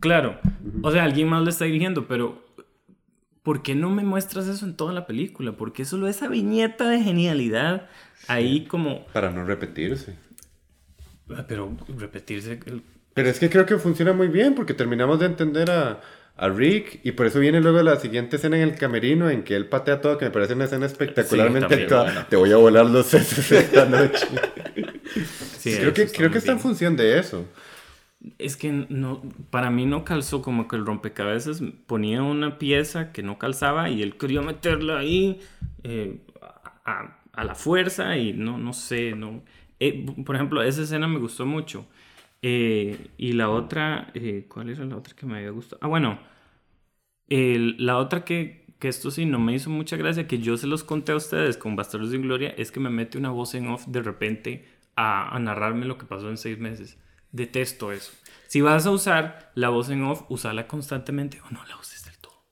[0.00, 0.38] Claro.
[0.82, 2.44] O sea, alguien más lo está dirigiendo, pero
[3.42, 5.52] ¿por qué no me muestras eso en toda la película?
[5.52, 7.88] Porque solo esa viñeta de genialidad
[8.28, 9.06] ahí como...
[9.06, 10.16] Para no repetirse.
[11.30, 12.60] Ah, Pero repetirse...
[13.14, 16.00] Pero es que creo que funciona muy bien porque terminamos de entender a,
[16.36, 19.54] a Rick y por eso viene luego la siguiente escena en el camerino en que
[19.56, 22.04] él patea todo, que me parece una escena espectacularmente también, actuada.
[22.04, 22.26] bueno.
[22.28, 24.26] Te voy a volar los sesos esta noche.
[25.58, 27.46] Sí, creo que, está creo que está en función de eso.
[28.38, 33.22] Es que no, para mí no calzó como que el rompecabezas ponía una pieza que
[33.22, 35.40] no calzaba y él quería meterla ahí
[35.82, 39.42] eh, a, a- a la fuerza y no, no sé, no.
[39.80, 41.86] Eh, por ejemplo, esa escena me gustó mucho.
[42.46, 45.78] Eh, y la otra, eh, ¿cuál era la otra que me había gustado?
[45.82, 46.18] Ah, bueno,
[47.28, 50.66] el- la otra que, que esto sí no me hizo mucha gracia, que yo se
[50.66, 53.68] los conté a ustedes con Bastardos sin Gloria, es que me mete una voz en
[53.68, 56.98] off de repente a, a narrarme lo que pasó en seis meses.
[57.32, 58.12] Detesto eso.
[58.46, 62.16] Si vas a usar la voz en off, usala constantemente o no la uses del
[62.18, 62.44] todo.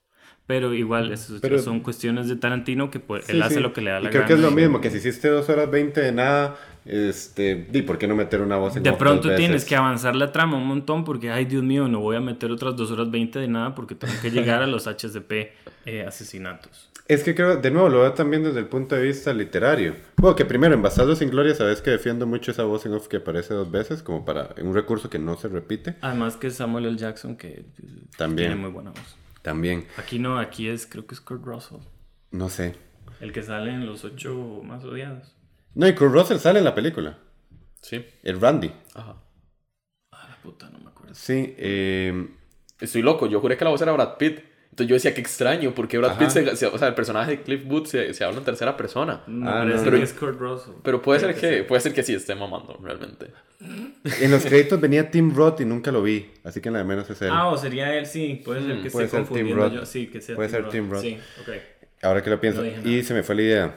[0.47, 3.61] Pero igual, eso Pero- son cuestiones de Tarantino que pues, él Sí, hace sí.
[3.61, 4.27] lo que le da Y la creo gana.
[4.27, 7.81] que es lo y- mismo, que si hiciste dos horas 20 de nada, este, di,
[7.81, 9.69] ¿por qué no meter una voz en De off pronto dos tienes veces?
[9.69, 12.75] que avanzar la trama un montón porque, ay Dios mío, no voy a meter otras
[12.75, 15.31] 2 horas 20 de nada porque tengo que llegar a los HDP
[15.85, 16.89] eh, asesinatos.
[17.07, 19.93] Es que creo, de nuevo, lo veo también desde el punto de vista literario.
[20.15, 23.09] Bueno, que primero, en Bastardos sin Gloria, sabes que defiendo mucho esa voz en off
[23.09, 25.95] que aparece dos veces, como para un recurso que no se repite.
[25.99, 26.97] Además que Samuel L.
[26.97, 27.65] Jackson que
[28.17, 28.49] También.
[28.51, 29.17] tiene muy buena voz.
[29.41, 31.79] También, Aquí no, aquí es, creo que es Kurt Russell,
[32.31, 32.75] no sé.
[33.19, 35.35] el que sale en los ocho más odiados.
[35.75, 37.17] No, y Kurt Russell sale en la película.
[37.81, 38.05] Sí.
[38.23, 38.71] El Randy.
[38.93, 39.15] Ajá.
[40.11, 41.13] Ah, la puta, no me acuerdo.
[41.15, 42.27] Sí, eh,
[42.79, 44.39] Estoy loco, yo juré que la voz era Brad Pitt.
[44.71, 46.19] Entonces yo decía, qué extraño, porque Brad Ajá.
[46.19, 48.75] Pitt, se, se- o sea, el personaje de Cliff Booth se, se habla en tercera
[48.75, 49.21] persona.
[49.27, 49.91] Me Ah, no.
[49.91, 50.73] que es Kurt Russell.
[50.83, 53.27] Pero puede Creo ser que, puede ser que sí esté mamando, realmente.
[53.59, 56.85] en los créditos venía Tim Roth y nunca lo vi, así que en la de
[56.85, 57.29] menos es él.
[57.31, 58.41] Ah, o sería él, sí.
[58.43, 59.73] Puede ser Mm, que puede esté ser Tim confundiendo Roth.
[59.73, 59.85] yo.
[59.85, 61.01] Sí, que sea Puede ser Tim Roth.
[61.01, 61.49] Sí, ok.
[62.01, 62.61] Ahora que lo pienso.
[62.61, 63.03] No y nada.
[63.03, 63.75] se me fue la idea.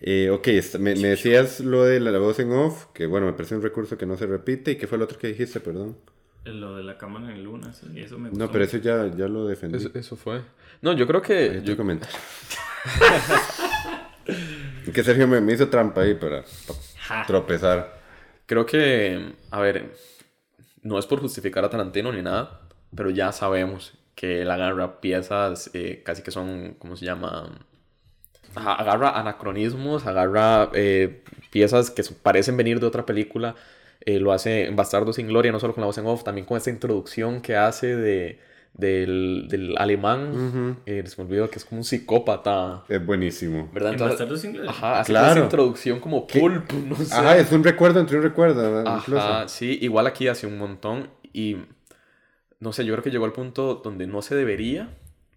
[0.00, 0.48] Eh, ok,
[0.78, 3.62] me, me decías lo de la, la voz en off, que bueno, me parece un
[3.62, 4.72] recurso que no se repite.
[4.72, 5.96] ¿Y qué fue lo otro que dijiste, perdón?
[6.44, 7.86] Lo de la cámara en luna, sí.
[7.96, 8.44] Eso me gustó.
[8.44, 9.76] No, pero eso ya, ya lo defendí.
[9.76, 10.40] Eso, eso fue.
[10.80, 11.56] No, yo creo que.
[11.56, 12.16] Yo Yo, comentario.
[14.94, 16.44] que Sergio me, me hizo trampa ahí para,
[17.26, 18.00] tropezar.
[18.46, 19.34] creo que.
[19.50, 19.92] A ver.
[20.82, 22.62] No es por justificar a Tarantino ni nada.
[22.96, 26.74] Pero ya sabemos que él agarra piezas eh, casi que son.
[26.78, 27.66] ¿Cómo se llama?
[28.54, 33.54] Ajá, agarra anacronismos, agarra eh, piezas que parecen venir de otra película.
[34.04, 36.46] eh, lo hace en Bastardo sin Gloria, no solo con la voz en off, también
[36.46, 38.40] con esta introducción que hace de,
[38.72, 40.78] del, del alemán.
[40.86, 42.82] eh, se me olvidó que es como un psicópata.
[42.88, 43.68] Es buenísimo.
[43.72, 43.90] ¿Verdad?
[43.90, 44.70] En Entonces- Bastardos sin Gloria.
[44.70, 45.30] Ajá, así Claro.
[45.32, 47.14] esa introducción como pulp, no sé.
[47.14, 49.18] Ajá, es un recuerdo entre un recuerdo, incluso.
[49.20, 51.56] Ajá, sí, igual aquí hace un montón y
[52.58, 54.88] no sé, yo creo que llegó al punto donde no se debería,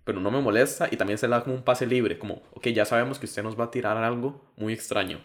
[0.03, 2.67] pero no me molesta y también se le da como un pase libre, como, ok,
[2.67, 5.19] ya sabemos que usted nos va a tirar algo muy extraño.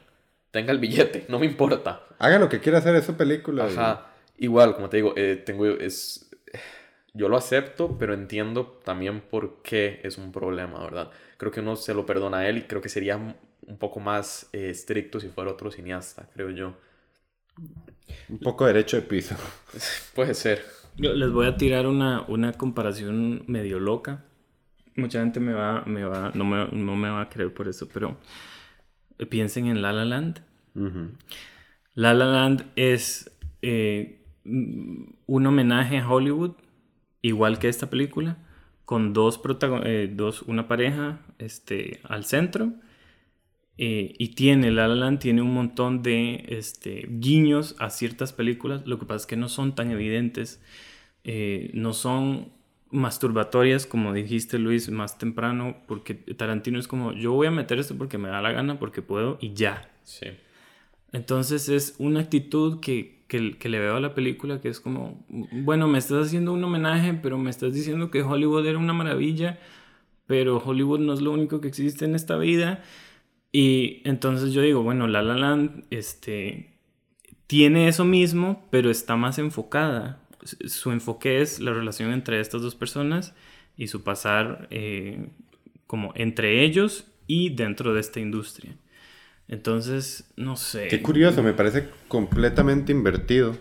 [0.51, 2.05] Tenga el billete, no me importa.
[2.19, 3.67] Haga lo que quiera hacer, es su película.
[3.67, 4.07] Ajá,
[4.39, 6.31] igual, como te digo, eh, tengo, es,
[7.13, 11.11] yo lo acepto, pero entiendo también por qué es un problema, ¿verdad?
[11.37, 14.49] Creo que uno se lo perdona a él y creo que sería un poco más
[14.53, 16.75] eh, estricto si fuera otro cineasta, creo yo.
[18.29, 19.35] Un poco derecho de piso.
[20.15, 20.65] Puede ser.
[20.97, 24.25] Yo les voy a tirar una, una comparación medio loca.
[24.99, 27.89] Mucha gente me va, me va, no, me, no me va a creer por eso,
[27.89, 28.19] pero
[29.31, 30.41] piensen en La La Land.
[31.95, 33.31] La La Land es
[33.63, 36.53] eh, mm, un homenaje a Hollywood,
[37.23, 38.39] igual que esta película,
[38.85, 39.41] con dos,
[39.85, 42.73] eh, dos una pareja este, al centro.
[43.77, 48.87] eh, y tiene, La La Land tiene un montón de este, guiños a ciertas películas.
[48.87, 50.61] Lo que pasa es que no son tan evidentes.
[51.25, 52.53] eh, no son
[52.91, 57.97] masturbatorias, como dijiste Luis más temprano, porque Tarantino es como, yo voy a meter esto
[57.97, 59.91] porque me da la gana, porque puedo, y ya.
[60.05, 60.27] Sí.
[61.13, 65.25] Entonces es una actitud que, que, que le veo a la película que es como,
[65.29, 69.59] bueno, me estás haciendo un homenaje, pero me estás diciendo que Hollywood era una maravilla,
[70.27, 72.83] pero Hollywood no es lo único que existe en esta vida.
[73.53, 76.79] Y entonces yo digo, bueno, La La Land este,
[77.47, 80.21] tiene eso mismo, pero está más enfocada.
[80.43, 83.35] Su- enfoque es la relación entre estas dos personas
[83.77, 85.29] y su pasar eh,
[85.87, 88.77] como entre ellos y dentro de esta industria.
[89.49, 90.89] Entonces, no sé.
[90.89, 93.57] Qué curioso, me parece completamente invertido.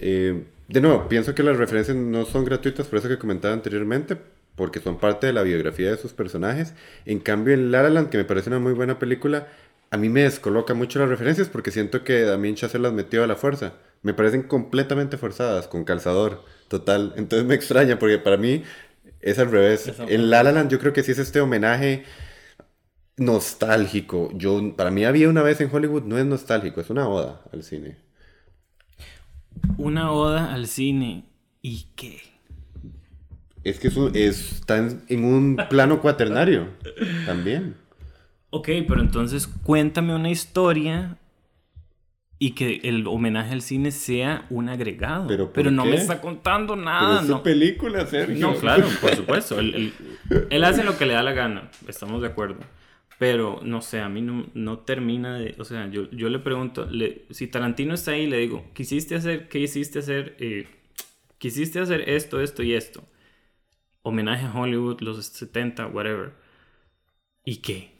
[0.00, 4.16] Eh, de nuevo, pienso que las referencias no son gratuitas, por eso que comentaba anteriormente,
[4.54, 6.74] porque son parte de la biografía de sus personajes.
[7.04, 9.48] En cambio, en La La Land, que me parece una muy buena película,
[9.90, 13.26] a mí me descoloca mucho las referencias porque siento que Damien Chazelle las metió a
[13.26, 13.74] la fuerza.
[14.02, 17.14] Me parecen completamente forzadas, con calzador, total.
[17.16, 18.62] Entonces me extraña porque para mí
[19.20, 19.92] es al revés.
[20.08, 22.04] En La La Land yo creo que sí es este homenaje
[23.18, 24.30] nostálgico.
[24.34, 27.62] Yo, para mí había una vez en Hollywood, no es nostálgico, es una oda al
[27.62, 27.98] cine.
[29.78, 31.24] Una oda al cine.
[31.62, 32.20] ¿Y qué?
[33.64, 36.68] Es que es un- es- está en, en un plano cuaternario
[37.24, 37.76] también.
[38.50, 41.18] Ok, pero entonces cuéntame una historia
[42.40, 45.26] y que el homenaje al cine sea un agregado.
[45.26, 47.20] ¿Pero por no me está contando Pero nada.
[47.20, 47.42] es su no.
[47.42, 48.36] película, Sergio.
[48.38, 49.58] No, claro, por supuesto.
[49.58, 49.74] Él,
[50.30, 52.60] él- él hace lo que le da la gana, estamos de acuerdo.
[53.18, 55.56] Pero, no sé, a mí no, no termina de...
[55.58, 59.48] O sea, yo, yo le pregunto, le- si Tarantino está ahí, le digo, ¿quisiste hacer,
[59.48, 60.36] qué hiciste hacer?
[60.38, 60.68] Eh,
[61.38, 63.02] ¿Quisiste hacer esto, esto y esto?
[64.02, 66.32] Homenaje a Hollywood, los 70, whatever.
[67.44, 67.98] ¿Y qué?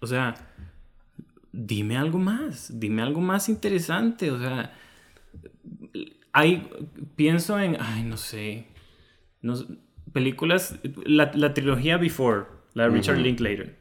[0.00, 0.47] O sea,
[1.52, 4.30] dime algo más, dime algo más interesante.
[4.30, 4.72] O sea,
[6.32, 6.68] hay,
[7.16, 8.66] pienso en, ay, no sé,
[10.12, 13.78] películas, la, la, trilogía Before, la de Richard Linklater.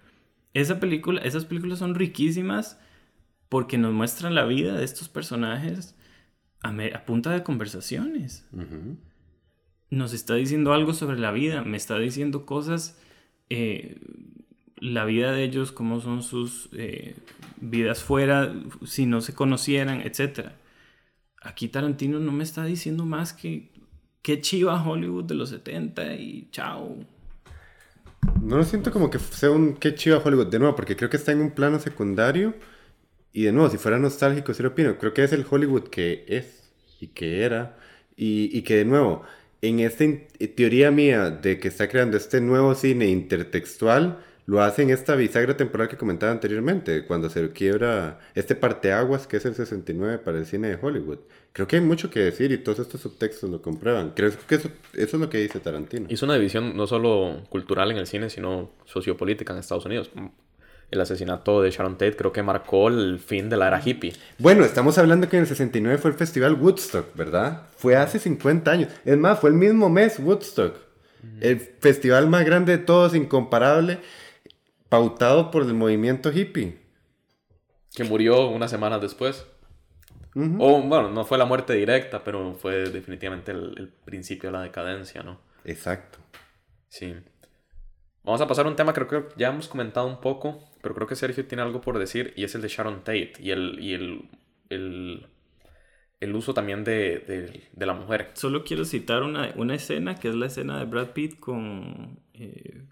[0.54, 2.80] Esa película, esas películas son riquísimas
[3.50, 5.96] porque nos muestran la vida de estos personajes
[6.62, 8.48] a, a punta de conversaciones.
[9.90, 13.00] Nos está diciendo algo sobre la vida, me está diciendo cosas,
[13.50, 14.00] eh,
[14.80, 17.16] la vida de ellos, cómo son sus eh,
[17.60, 18.54] vidas fuera,
[18.86, 20.52] si no se conocieran, etc.
[21.42, 23.72] Aquí Tarantino no me está diciendo más que
[24.22, 26.98] qué chiva Hollywood de los 70 y chao.
[28.42, 31.18] No lo siento como que sea un qué chiva Hollywood de nuevo, porque creo que
[31.18, 32.54] está en un plano secundario.
[33.34, 34.98] Y de nuevo, si fuera nostálgico, sí lo opino.
[34.98, 37.78] Creo que es el Hollywood que es y que era.
[38.16, 39.24] Y, y que de nuevo,
[39.62, 40.06] en esta
[40.56, 45.58] teoría mía de que está creando este nuevo cine intertextual, lo hace en esta bisagra
[45.58, 50.46] temporal que comentaba anteriormente, cuando se quiebra este parteaguas que es el 69 para el
[50.46, 51.20] cine de Hollywood.
[51.52, 54.12] Creo que hay mucho que decir y todos estos subtextos lo comprueban.
[54.12, 56.08] Creo que eso, eso es lo que dice Tarantino.
[56.10, 60.12] Hizo una división no solo cultural en el cine, sino sociopolítica en Estados Unidos.
[60.92, 64.14] El asesinato de Sharon Tate creo que marcó el fin de la era hippie.
[64.38, 67.64] Bueno, estamos hablando que en el 69 fue el festival Woodstock, ¿verdad?
[67.76, 68.94] Fue hace 50 años.
[69.04, 70.78] Es más, fue el mismo mes Woodstock.
[71.42, 74.00] El festival más grande de todos, incomparable
[74.90, 76.78] pautado por el movimiento hippie.
[77.96, 79.46] Que murió unas semanas después.
[80.60, 85.24] O, bueno, no fue la muerte directa, pero fue definitivamente el, principio de la decadencia,
[85.24, 85.40] ¿no?
[85.66, 86.20] Exacto.
[86.90, 87.16] Sí.
[88.24, 90.94] Vamos a pasar a un tema que creo que ya hemos comentado un poco, pero
[90.94, 93.80] creo que Sergio tiene algo por decir, y es el de Sharon Tate y el,
[93.80, 94.30] y el,
[96.20, 98.30] el, uso también de, la mujer.
[98.34, 102.20] Solo quiero citar una, una, escena, que es la escena de Brad Pitt con...
[102.36, 102.84] Eh,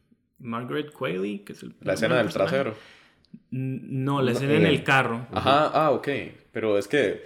[0.46, 1.76] Margaret Qualley, que es el...
[1.82, 2.76] La escena del trasero.
[3.52, 5.28] No, la escena en el carro.
[5.32, 6.08] Ajá, ah, ok.
[6.52, 7.26] Pero es que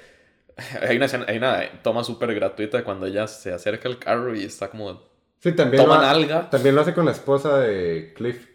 [0.82, 4.44] hay una, escena, hay una toma súper gratuita cuando ella se acerca al carro y
[4.44, 5.08] está como...
[5.40, 6.50] Sí, también lo, alga.
[6.50, 8.48] También lo hace con la esposa de Cliff.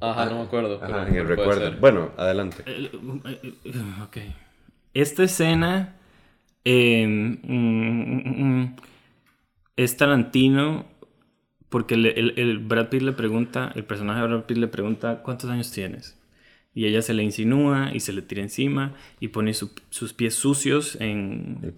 [0.00, 0.80] Ajá, no me acuerdo.
[0.82, 1.72] Ajá, en el recuerdo.
[1.78, 2.62] Bueno, adelante.
[2.66, 2.90] Eh,
[4.02, 4.16] ok.
[4.94, 5.96] Esta escena
[6.64, 8.76] em, mm, mm, mm,
[9.76, 10.86] es Tarantino
[11.76, 15.70] porque el, Brad Pitt le pregunta, el personaje de Brad Pitt le pregunta, ¿cuántos años
[15.72, 16.16] tienes?
[16.74, 20.96] Y ella se le insinúa y se le tira encima y pone sus pies sucios
[20.98, 21.72] en el,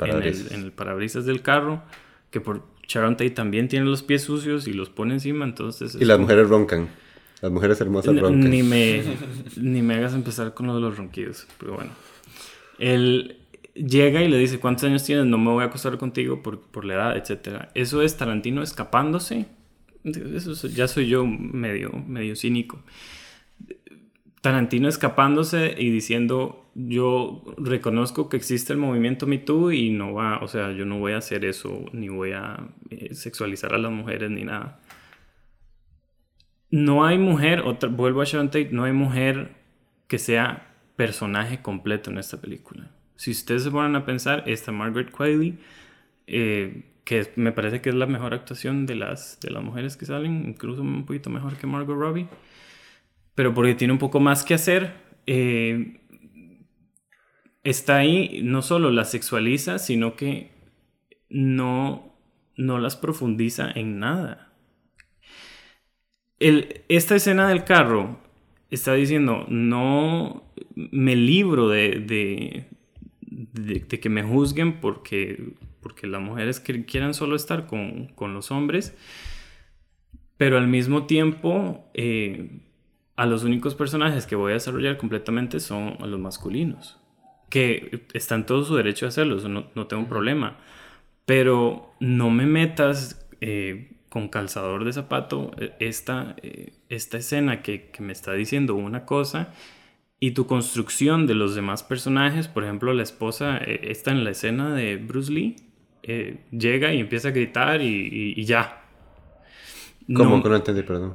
[0.70, 1.26] parabrisas.
[1.26, 1.82] del carro,
[2.30, 5.96] que por Sharon Tate también tiene los pies sucios y los pone encima, entonces...
[6.00, 6.90] Y las mujeres roncan.
[7.42, 8.50] Las mujeres hermosas roncan.
[8.50, 9.02] Ni me,
[9.56, 11.90] ni me hagas empezar con lo de los ronquidos, pero bueno.
[12.78, 13.38] Él
[13.74, 15.26] llega y le dice, ¿cuántos años tienes?
[15.26, 17.64] No me voy a acostar contigo por, por la edad, etc.
[17.74, 19.57] Eso es Tarantino escapándose
[20.04, 22.82] eso ya soy yo medio, medio cínico.
[24.40, 30.38] Tarantino escapándose y diciendo, yo reconozco que existe el movimiento Me Too y no va,
[30.38, 33.90] o sea, yo no voy a hacer eso, ni voy a eh, sexualizar a las
[33.90, 34.80] mujeres ni nada.
[36.70, 39.56] No hay mujer, otra, vuelvo a Sharon Tate, no hay mujer
[40.06, 42.90] que sea personaje completo en esta película.
[43.16, 45.58] Si ustedes se ponen a pensar, esta Margaret Qualley
[46.28, 50.04] eh, que me parece que es la mejor actuación de las, de las mujeres que
[50.04, 52.26] salen, incluso un poquito mejor que Margot Robbie,
[53.34, 54.92] pero porque tiene un poco más que hacer.
[55.26, 56.02] Eh,
[57.64, 60.50] está ahí, no solo las sexualiza, sino que
[61.30, 62.14] no,
[62.58, 64.52] no las profundiza en nada.
[66.38, 68.20] El, esta escena del carro
[68.68, 72.66] está diciendo, no me libro de, de,
[73.22, 78.96] de que me juzguen porque porque las mujeres que quieran solo estar con, los hombres,
[80.36, 82.60] pero al mismo tiempo eh,
[83.16, 86.98] a los únicos personajes que voy a desarrollar completamente son a los masculinos,
[87.50, 90.58] que están todo su derecho a hacerlo, no, tengo un problema,
[91.24, 96.36] pero no me metas eh, con calzador de zapato eh, esta,
[96.88, 99.52] esta escena que, que me está diciendo una cosa
[100.20, 104.74] y tu construcción de los demás personajes, por ejemplo, la esposa está en la escena
[104.74, 105.56] de Bruce Lee,
[106.10, 108.80] eh, llega y empieza a gritar y, ya.
[110.16, 111.14] ¿Cómo que no entendí, perdón?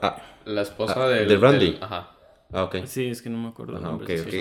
[0.00, 1.78] Ah, la esposa ah, de del Randy.
[1.80, 2.12] ajá.
[2.52, 2.84] Ah, ok.
[2.84, 3.72] Sí, es que no me acuerdo.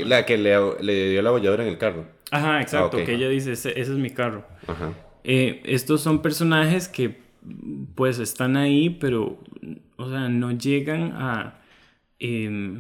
[0.06, 2.06] La que le, dio la bolladora en el carro.
[2.30, 2.98] Ajá, exacto.
[2.98, 4.46] que ella dice, ese, es mi carro.
[4.68, 4.94] Ajá.
[5.24, 7.24] Eh, estos son personajes que
[7.96, 9.40] pues están ahí, pero,
[9.98, 11.62] o sea, no llegan a...
[12.20, 12.78] Eh,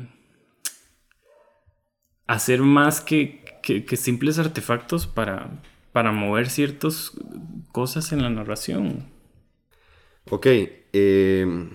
[2.27, 5.49] hacer más que, que simples artefactos para,
[5.93, 7.11] para mover ciertas
[7.71, 9.05] cosas en la narración.
[10.29, 11.69] Ok, eh,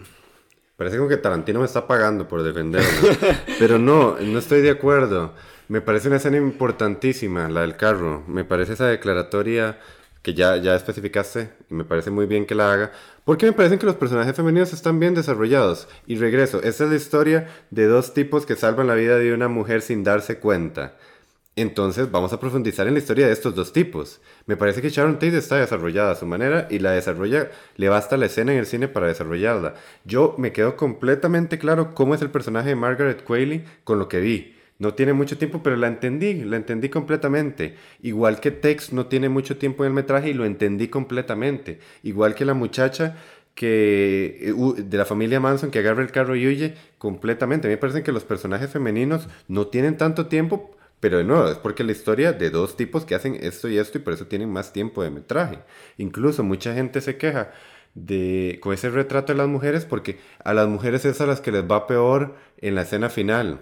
[0.77, 3.09] parece como que Tarantino me está pagando por defenderlo,
[3.59, 5.35] pero no, no estoy de acuerdo.
[5.69, 8.25] Me parece una escena importantísima, la del carro.
[8.27, 9.79] Me parece esa declaratoria
[10.23, 12.93] que ya, ya especificaste y me parece muy bien que la haga,
[13.25, 15.89] porque me parecen que los personajes femeninos están bien desarrollados.
[16.07, 19.49] Y regreso, esta es la historia de dos tipos que salvan la vida de una
[19.49, 20.97] mujer sin darse cuenta.
[21.61, 24.21] Entonces vamos a profundizar en la historia de estos dos tipos.
[24.47, 28.17] Me parece que Sharon Tate está desarrollada a su manera y la desarrolla, le basta
[28.17, 29.75] la escena en el cine para desarrollarla.
[30.05, 34.21] Yo me quedo completamente claro cómo es el personaje de Margaret Qualley con lo que
[34.21, 34.55] vi.
[34.79, 37.75] No tiene mucho tiempo, pero la entendí, la entendí completamente.
[38.03, 41.81] Igual que Tex no tiene mucho tiempo en el metraje y lo entendí completamente.
[42.05, 43.17] Igual que la muchacha
[43.57, 47.67] que eh, de la familia Manson que agarra el carro y huye completamente.
[47.67, 50.71] A mí me parece que los personajes femeninos no tienen tanto tiempo,
[51.01, 53.99] pero de nuevo, es porque la historia de dos tipos que hacen esto y esto
[53.99, 55.61] y por eso tienen más tiempo de metraje.
[55.97, 57.53] Incluso mucha gente se queja
[57.95, 61.53] de, con ese retrato de las mujeres porque a las mujeres es a las que
[61.53, 63.61] les va peor en la escena final.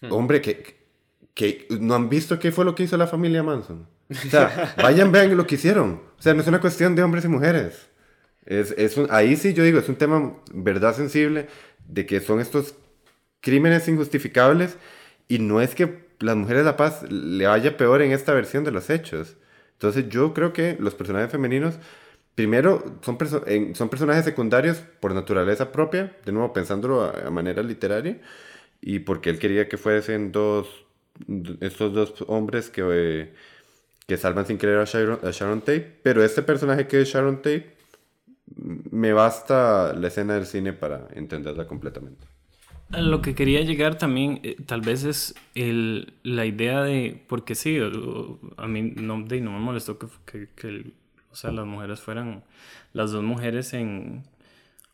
[0.00, 0.12] Hmm.
[0.12, 0.78] Hombre, que,
[1.34, 3.86] que no han visto qué fue lo que hizo la familia Manson.
[4.10, 6.02] O sea, vayan, vean lo que hicieron.
[6.18, 7.88] O sea, no es una cuestión de hombres y mujeres.
[8.44, 11.48] Es, es ahí sí yo digo, es un tema verdad sensible
[11.86, 12.74] de que son estos
[13.40, 14.76] crímenes injustificables
[15.28, 18.64] y no es que las mujeres de la paz le vaya peor en esta versión
[18.64, 19.36] de los hechos.
[19.72, 21.78] Entonces yo creo que los personajes femeninos,
[22.34, 23.18] primero, son,
[23.74, 28.20] son personajes secundarios por naturaleza propia, de nuevo pensándolo a, manera literaria,
[28.80, 30.68] y porque él quería que fuesen dos,
[31.60, 33.34] estos dos hombres que, eh,
[34.06, 37.36] que salvan sin querer a Sharon, a Sharon Tate, pero este personaje que es Sharon
[37.36, 37.76] Tate,
[38.90, 42.37] me basta la escena del cine para entenderla completamente.
[42.90, 47.78] Lo que quería llegar también, eh, tal vez es el, la idea de, porque sí,
[48.56, 50.92] a mí no, de, no me molestó que, que,
[51.30, 52.44] o sea, las mujeres fueran,
[52.94, 54.24] las dos mujeres en,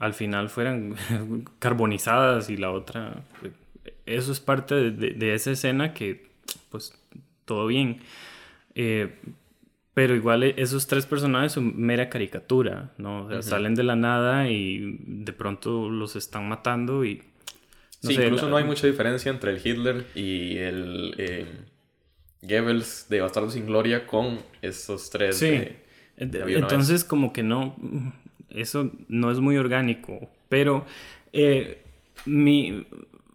[0.00, 0.96] al final fueran
[1.60, 3.22] carbonizadas y la otra,
[4.06, 6.30] eso es parte de, de, esa escena que,
[6.70, 7.00] pues,
[7.44, 8.00] todo bien.
[8.74, 9.14] Eh,
[9.94, 13.26] pero igual e, esos tres personajes son mera caricatura, ¿no?
[13.26, 17.22] O sea, salen de la nada y de pronto los están matando y
[18.08, 21.46] sí, incluso no hay mucha diferencia entre el Hitler y el eh,
[22.42, 25.38] Goebbels de Bastardo sin Gloria con esos tres.
[25.38, 25.68] Sí.
[26.16, 27.76] Entonces, como que no.
[28.50, 30.30] Eso no es muy orgánico.
[30.48, 30.86] Pero
[31.32, 31.82] eh,
[32.24, 32.86] mi,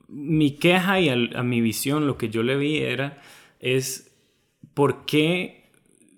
[0.07, 3.21] mi, queja y a, mi visión, lo que yo le vi era.
[3.59, 4.05] Es.
[4.73, 5.69] ¿Por qué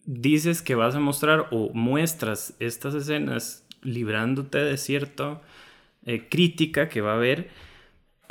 [0.05, 5.41] dices que vas a mostrar o muestras estas escenas librándote de cierta
[6.05, 7.49] eh, crítica que va a haber?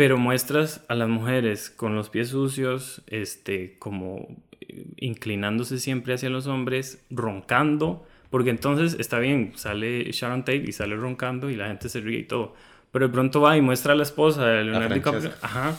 [0.00, 6.30] Pero muestras a las mujeres con los pies sucios, este, como eh, inclinándose siempre hacia
[6.30, 11.66] los hombres, roncando, porque entonces está bien, sale Sharon Tate y sale roncando y la
[11.66, 12.54] gente se ríe y todo,
[12.90, 15.76] pero de pronto va y muestra a la esposa de Leonardo DiCaprio, ajá,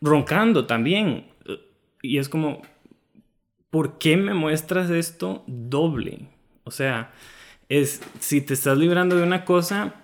[0.00, 1.26] roncando también,
[2.00, 2.62] y es como,
[3.70, 6.28] ¿por qué me muestras esto doble?
[6.62, 7.10] O sea,
[7.68, 10.03] es, si te estás librando de una cosa,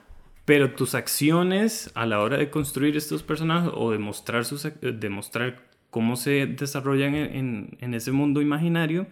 [0.50, 6.16] pero tus acciones a la hora de construir estos personajes o demostrar, sus, demostrar cómo
[6.16, 9.06] se desarrollan en, en, ese mundo imaginario,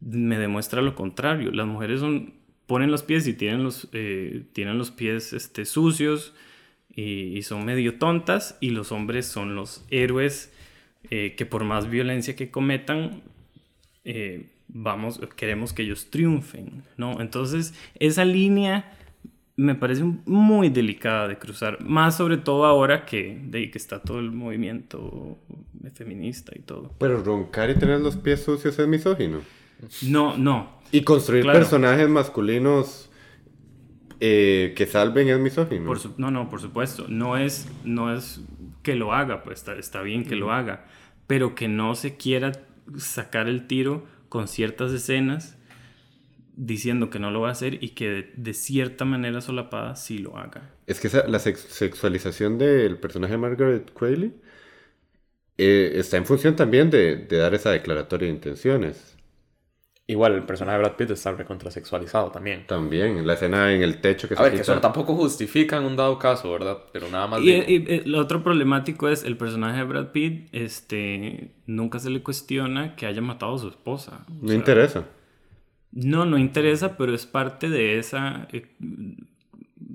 [0.00, 1.50] me demuestra lo contrario.
[1.50, 2.34] Las mujeres son,
[2.66, 6.34] ponen los pies y tienen los, eh, tienen los pies este, sucios
[6.94, 10.52] y, son medio tontas y los hombres son los héroes
[11.08, 13.22] eh, que por más violencia que cometan,
[14.04, 17.22] eh, vamos, queremos que ellos triunfen, ¿no?
[17.22, 18.98] Entonces, esa línea
[19.60, 24.18] me parece muy delicada de cruzar, más sobre todo ahora que, de, que está todo
[24.18, 25.36] el movimiento
[25.92, 26.94] feminista y todo.
[26.98, 29.40] Pero roncar y tener los pies sucios es misógino.
[30.00, 30.80] No, no.
[30.92, 33.10] Y construir personajes masculinos
[34.18, 35.92] eh, que salven es misógino.
[36.16, 37.04] no, no, por supuesto.
[37.08, 38.40] No es, no es
[38.82, 40.86] que lo haga, pues está, está bien que lo haga,
[41.26, 42.52] pero que no se quiera
[42.96, 45.58] sacar el tiro con ciertas escenas
[46.60, 50.36] diciendo que no lo va a hacer y que de, cierta manera solapada sí lo
[50.36, 50.70] haga.
[50.86, 54.34] Es que la sexualización del personaje de Margaret Qualley
[55.56, 59.16] eh, está en función también de, dar esa declaratoria de intenciones.
[60.06, 62.66] Igual el personaje de Brad Pitt está recontrasexualizado también.
[62.66, 65.96] También, la escena en el techo que A ver, que eso tampoco justifica en un
[65.96, 66.78] dado caso, ¿verdad?
[66.92, 67.40] Pero nada más.
[67.40, 72.22] Y, y, lo otro problemático es el personaje de Brad Pitt, este, nunca se le
[72.22, 74.26] cuestiona que haya matado a su esposa.
[74.42, 75.06] no interesa.
[75.92, 78.48] No, no interesa, pero es parte de esa...
[78.52, 78.66] Eh,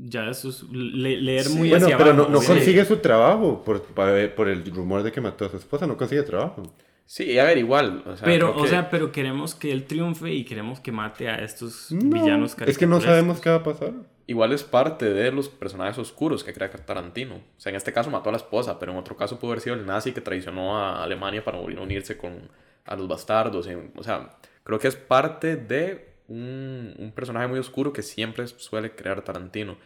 [0.08, 5.04] ya eso es leer muy bueno, pero no, consigue su trabajo por, por el rumor
[5.04, 6.64] de que mató a su esposa, no consigue trabajo.
[7.06, 8.04] Sí, a ver, igual.
[8.24, 12.56] pero, o sea, pero queremos que él triunfe y queremos que mate a estos villanos
[12.66, 13.94] Es que no sabemos qué va a pasar.
[14.28, 17.36] Igual es parte de los personajes oscuros que crea Tarantino.
[17.36, 19.62] O sea, en este caso mató a la esposa, pero en otro caso pudo haber
[19.62, 22.50] sido el nazi que traicionó a Alemania para unirse con
[22.86, 23.70] a los bastardos.
[23.96, 24.32] O sea,
[24.66, 29.78] creo que es parte de un, personaje muy oscuro que siempre suele crear Tarantino.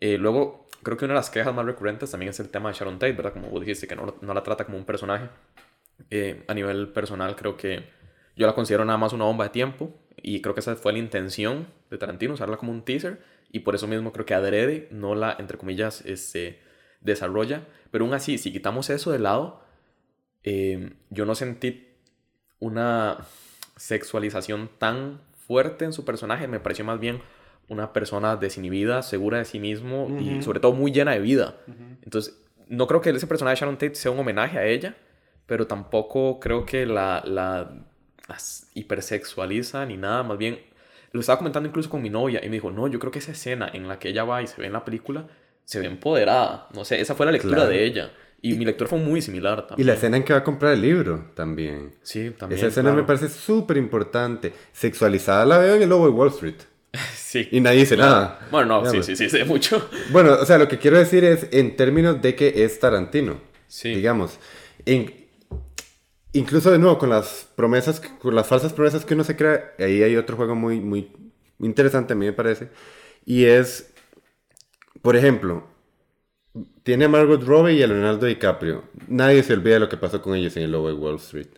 [0.00, 2.76] Eh, luego, creo que una de las quejas más recurrentes también es el tema de
[2.76, 3.32] Sharon Tate, ¿verdad?
[3.32, 5.28] Como vos dijiste, que no, no la trata como un personaje.
[6.10, 7.84] Eh, a nivel personal, creo que
[8.36, 9.92] yo la considero nada más una bomba de tiempo.
[10.16, 13.20] Y creo que esa fue la intención de Tarantino, usarla como un teaser.
[13.50, 16.60] Y por eso mismo creo que adrede no la, entre comillas, este,
[17.00, 17.66] desarrolla.
[17.90, 19.60] Pero aún así, si quitamos eso de lado,
[20.44, 21.88] eh, yo no sentí
[22.60, 23.18] una
[23.76, 26.48] sexualización tan fuerte en su personaje.
[26.48, 27.20] Me pareció más bien
[27.68, 31.56] una persona desinhibida, segura de sí mismo y sobre todo muy llena de vida.
[32.02, 34.96] Entonces, no creo que ese personaje de Sharon Tate sea un homenaje a ella,
[35.46, 37.70] pero tampoco creo que la, la,
[38.74, 40.22] hipersexualiza ni nada.
[40.22, 40.60] Más bien,
[41.12, 43.32] lo estaba comentando incluso con mi novia y me dijo, no, yo creo que esa
[43.32, 45.26] escena en la que ella va y se ve en la película,
[45.64, 46.68] se ve empoderada.
[46.74, 48.10] No sé, esa fue la lectura de ella.
[48.44, 49.86] Y mi lectura fue muy similar también.
[49.86, 51.92] Y la escena en que va a comprar el libro también.
[52.02, 52.58] Sí, también.
[52.58, 54.52] Esa escena me parece súper importante.
[54.70, 56.56] Sexualizada la veo en el lobo de Wall Street.
[57.16, 57.48] sí.
[57.52, 58.46] Y nadie dice nada.
[58.50, 59.88] Bueno, no, sí, sí, sí, sé mucho.
[60.10, 63.38] Bueno, o sea, lo que quiero decir es en términos de que es Tarantino.
[63.66, 63.94] Sí.
[63.94, 64.38] Digamos.
[64.84, 65.10] En,
[66.34, 70.02] incluso de nuevo, con las promesas, con las falsas promesas que uno se crea, ahí
[70.02, 71.10] hay otro juego muy, muy
[71.60, 72.68] interesante a mí me parece.
[73.24, 73.90] Y es,
[75.00, 75.66] por ejemplo,
[76.82, 78.84] tiene a Margot Robbie y a Leonardo DiCaprio.
[79.08, 81.48] Nadie se olvida de lo que pasó con ellos en el lobo de Wall Street.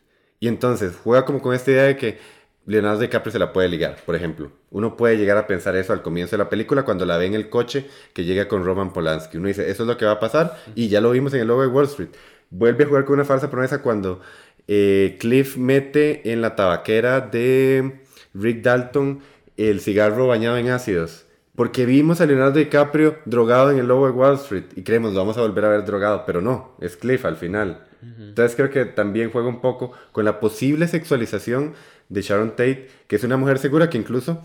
[0.40, 2.18] Y entonces juega como con esta idea de que
[2.66, 4.50] Leonardo DiCaprio se la puede ligar, por ejemplo.
[4.70, 7.34] Uno puede llegar a pensar eso al comienzo de la película cuando la ve en
[7.34, 9.38] el coche que llega con Roman Polanski.
[9.38, 11.48] Uno dice, eso es lo que va a pasar y ya lo vimos en el
[11.48, 12.10] lobo de Wall Street.
[12.50, 14.20] Vuelve a jugar con una falsa promesa cuando
[14.68, 18.00] eh, Cliff mete en la tabaquera de
[18.34, 19.20] Rick Dalton
[19.56, 21.25] el cigarro bañado en ácidos.
[21.56, 25.20] Porque vimos a Leonardo DiCaprio drogado en el lobo de Wall Street y creemos lo
[25.20, 27.82] vamos a volver a ver drogado, pero no, es Cliff al final.
[28.18, 31.74] Entonces creo que también juega un poco con la posible sexualización
[32.08, 34.42] de Sharon Tate, que es una mujer segura que incluso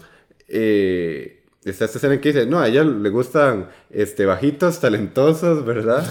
[0.47, 5.63] eh, está esta escena en que dice, no, a ella le gustan este, bajitos, talentosos,
[5.65, 6.05] ¿verdad?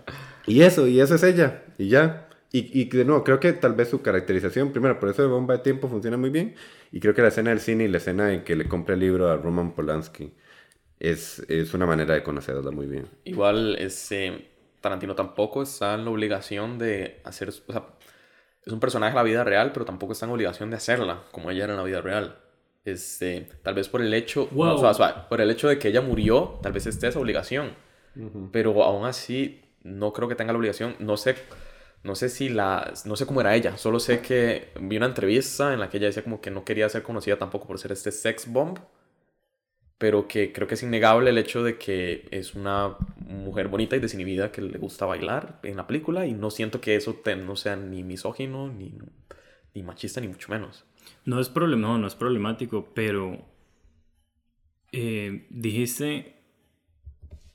[0.46, 2.26] y eso, y eso es ella, y ya.
[2.52, 5.56] Y, y de nuevo, creo que tal vez su caracterización, primero, por eso de bomba
[5.56, 6.54] de tiempo funciona muy bien.
[6.90, 9.00] Y creo que la escena del cine y la escena en que le compra el
[9.00, 10.32] libro a Roman Polanski
[10.98, 13.06] es, es una manera de conocerla muy bien.
[13.24, 14.48] Igual, ese
[14.80, 17.50] Tarantino tampoco está en la obligación de hacer.
[17.50, 17.84] O sea,
[18.64, 21.50] es un personaje en la vida real, pero tampoco está en obligación de hacerla como
[21.50, 22.38] ella era en la vida real.
[22.84, 24.48] Este, tal vez por el hecho.
[24.48, 27.74] por el hecho de que ella murió, tal vez esté esa obligación.
[28.52, 30.96] Pero aún así, no creo que tenga la obligación.
[30.98, 31.36] No sé
[32.02, 35.72] no sé si la, no sé cómo era ella, solo sé que vi una entrevista
[35.74, 38.10] en la que ella decía como que no quería ser conocida tampoco por ser este
[38.10, 38.78] sex bomb,
[39.98, 44.00] pero que creo que es innegable el hecho de que es una mujer bonita y
[44.00, 47.76] desinhibida que le gusta bailar en la película y no siento que eso no sea
[47.76, 48.96] ni misógino, ni,
[49.74, 50.86] ni machista, ni mucho menos.
[51.26, 53.44] No es, problema, no, es problemático, pero
[54.92, 56.36] eh, dijiste...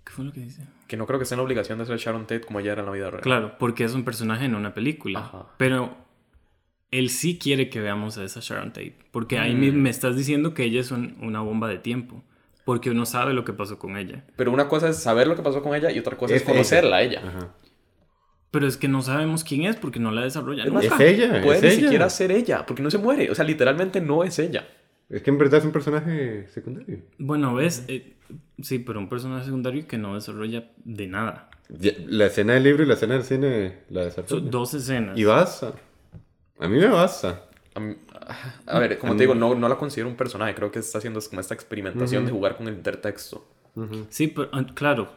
[0.04, 0.48] ¿Qué fue lo que?
[0.88, 2.88] Que no creo que sea una obligación de ser Sharon Tate como ella era en
[2.88, 3.22] la vida real.
[3.22, 5.48] Claro, porque es un personaje en una película.
[5.58, 5.96] Pero
[6.92, 8.98] él sí quiere que veamos a esa Sharon Tate.
[9.12, 9.76] Porque ahí mm.
[9.76, 12.24] me estás diciendo que ella es una bomba de tiempo.
[12.66, 14.26] Porque uno sabe lo que pasó con ella.
[14.36, 16.98] Pero una cosa es saber lo que pasó con ella y otra cosa es, conocerla
[16.98, 17.22] a ella.
[18.50, 20.76] Pero es que no sabemos quién es porque no la desarrollan.
[20.78, 21.42] Es, ella.
[21.44, 23.30] Puede ni siquiera ser ella, porque no se muere.
[23.30, 24.68] O sea, literalmente no es ella.
[25.10, 27.00] Es que en verdad es un personaje secundario.
[27.18, 28.16] Bueno, ves, eh,
[28.62, 31.50] sí, pero un personaje secundario que no desarrolla de nada.
[32.08, 34.30] La escena del libro y la escena del cine la desarrolla.
[34.30, 35.18] Son dos escenas.
[35.18, 35.74] Y basta.
[36.60, 37.50] A mí me basta.
[38.66, 40.56] A, ver, como te digo, no, no la considero un personaje.
[40.56, 43.46] Creo que está haciendo como esta experimentación de jugar con el intertexto.
[44.10, 45.12] Sí, pero, ah, claro,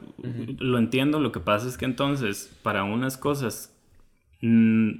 [0.58, 1.20] lo entiendo.
[1.20, 3.72] Lo que pasa es que entonces, para unas cosas,
[4.40, 4.90] mm,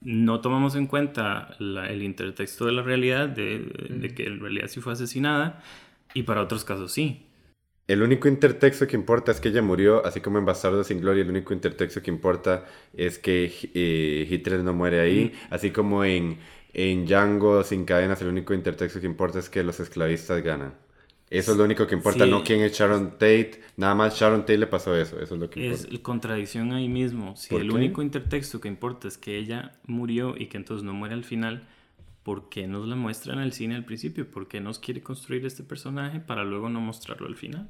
[0.00, 4.92] no tomamos en cuenta el intertexto de la realidad, de, que en realidad sí fue
[4.94, 5.62] asesinada,
[6.14, 7.26] y para otros casos sí.
[7.86, 11.22] El único intertexto que importa es que ella murió, así como en Bastardo sin Gloria,
[11.22, 12.64] el único intertexto que importa
[12.94, 16.38] es que eh, Hitler no muere ahí, así como en,
[16.72, 20.74] en Django sin cadenas, el único intertexto que importa es que los esclavistas ganan.
[21.30, 23.62] Eso es lo único que importa, no quién es Sharon Tate.
[23.76, 25.88] Nada más Sharon Tate le pasó eso, eso es lo que importa.
[25.94, 27.36] Es contradicción ahí mismo.
[27.36, 31.14] Si el único intertexto que importa es que ella murió y que entonces no muere
[31.14, 31.68] al final,
[32.24, 34.28] ¿por qué nos la muestra en el cine al principio?
[34.28, 37.68] ¿Por qué nos quiere construir este personaje para luego no mostrarlo al final?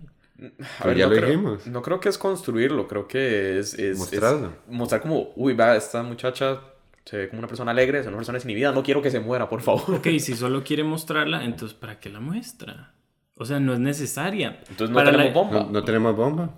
[0.78, 1.66] A ver, ya no lo creo, dijimos.
[1.66, 3.74] No creo que es construirlo, creo que es...
[3.74, 4.54] es Mostrarlo.
[4.68, 6.62] mostrar como, uy, va, esta muchacha
[7.04, 9.50] se ve como una persona alegre, es una persona desinhibida, no quiero que se muera,
[9.50, 9.96] por favor.
[9.96, 12.94] Ok, si solo quiere mostrarla, entonces ¿para qué la muestra?
[13.40, 14.60] O sea, no es necesaria.
[14.68, 15.66] Entonces no tenemos bomba.
[15.72, 16.54] No, tenemos bomba.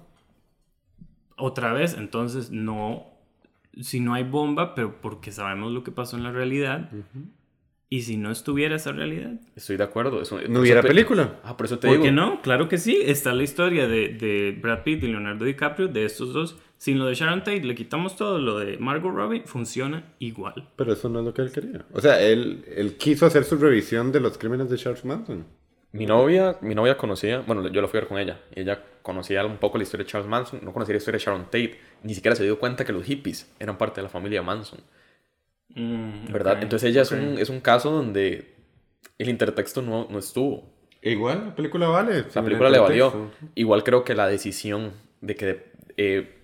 [1.36, 3.06] Otra vez, entonces no.
[3.80, 6.90] Si no hay bomba, pero porque sabemos lo que pasó en la realidad.
[7.88, 9.34] ¿Y si no estuviera esa realidad?
[9.54, 10.22] Estoy de acuerdo.
[10.48, 11.38] no hubiera película.
[11.44, 12.04] Ah, por eso te ¿Por digo.
[12.04, 12.42] qué no?
[12.42, 12.98] Claro que sí.
[13.00, 16.58] Está la historia de, de, Brad Pitt y Leonardo DiCaprio, de estos dos.
[16.78, 18.40] Sin lo de Sharon Tate, le quitamos todo.
[18.40, 20.68] Lo de Margot Robbie funciona igual.
[20.74, 21.86] Pero eso no es lo que él quería.
[21.92, 25.46] O sea, él, él quiso hacer su revisión de los crímenes de Charles Manson.
[25.92, 28.82] Mi novia, mi novia conocía, bueno, yo la fui a ver con ella, y ella
[29.02, 31.78] conocía un poco la historia de Charles Manson, no conocía la historia de Sharon Tate,
[32.02, 34.80] ni siquiera se dio cuenta que los hippies eran parte de la familia Manson.
[35.74, 36.62] Mm, ¿Verdad?
[36.62, 38.54] Entonces ella es, un, es un caso donde
[39.18, 40.70] el intertexto no, no estuvo.
[41.02, 42.24] Igual, la película vale.
[42.34, 43.30] La película le valió.
[43.54, 46.38] Igual creo que la decisión de que eh,